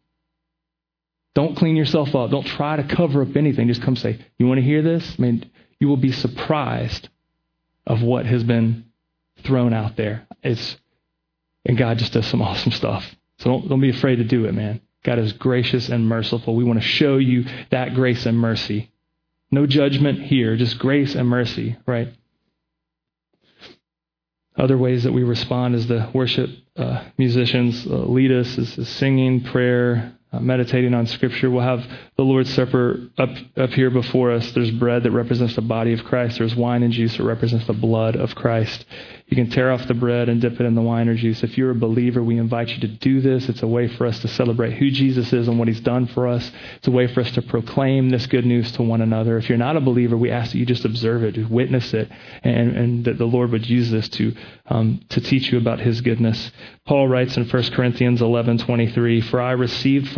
[1.34, 2.30] Don't clean yourself up.
[2.30, 3.66] Don't try to cover up anything.
[3.66, 5.16] Just come say you want to hear this?
[5.18, 5.50] I mean
[5.85, 7.11] you will be surprised
[7.87, 8.87] of what has been
[9.43, 10.26] thrown out there.
[10.43, 10.78] It's
[11.66, 13.05] and God just does some awesome stuff.
[13.39, 14.80] So don't, don't be afraid to do it, man.
[15.05, 16.57] God is gracious and merciful.
[16.57, 18.91] We want to show you that grace and mercy.
[19.51, 22.09] No judgment here, just grace and mercy, right?
[24.57, 28.89] Other ways that we respond as the worship uh, musicians uh, lead us is, is,
[28.89, 31.51] singing, prayer, meditating on Scripture.
[31.51, 31.85] We'll have
[32.16, 34.51] the Lord's Supper up, up here before us.
[34.53, 37.72] There's bread that represents the body of Christ, there's wine and juice that represents the
[37.72, 38.85] blood of Christ.
[39.26, 41.43] You can tear off the bread and dip it in the wine or juice.
[41.43, 43.49] If you're a believer, we invite you to do this.
[43.49, 46.28] It's a way for us to celebrate who Jesus is and what he's done for
[46.28, 46.53] us.
[46.76, 49.39] It's a way for us to proclaim this good news to one another.
[49.39, 52.11] If you're not a believer, we ask that you just observe it, witness it,
[52.43, 54.35] and, and that the Lord would use this to,
[54.66, 56.53] um, to teach you about his goodness.
[56.87, 60.09] Paul writes in 1 Corinthians 11:23, "For I received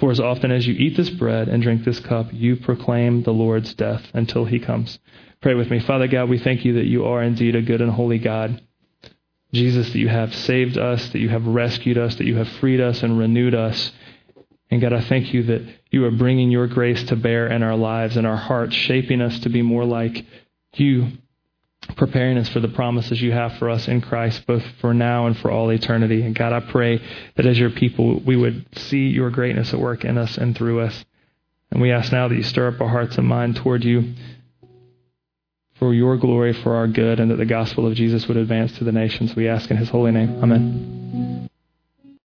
[0.00, 3.34] For as often as you eat this bread and drink this cup, you proclaim the
[3.34, 4.98] Lord's death until he comes.
[5.42, 5.78] Pray with me.
[5.78, 8.62] Father God, we thank you that you are indeed a good and holy God.
[9.52, 12.80] Jesus, that you have saved us, that you have rescued us, that you have freed
[12.80, 13.92] us and renewed us.
[14.70, 17.76] And God, I thank you that you are bringing your grace to bear in our
[17.76, 20.24] lives and our hearts, shaping us to be more like
[20.76, 21.08] you,
[21.96, 25.36] preparing us for the promises you have for us in Christ, both for now and
[25.38, 26.22] for all eternity.
[26.22, 27.00] And God, I pray
[27.36, 30.80] that as your people, we would see your greatness at work in us and through
[30.80, 31.04] us.
[31.70, 34.14] And we ask now that you stir up our hearts and mind toward you
[35.78, 38.84] for your glory, for our good, and that the gospel of Jesus would advance to
[38.84, 39.34] the nations.
[39.34, 40.42] We ask in his holy name.
[40.42, 41.49] Amen.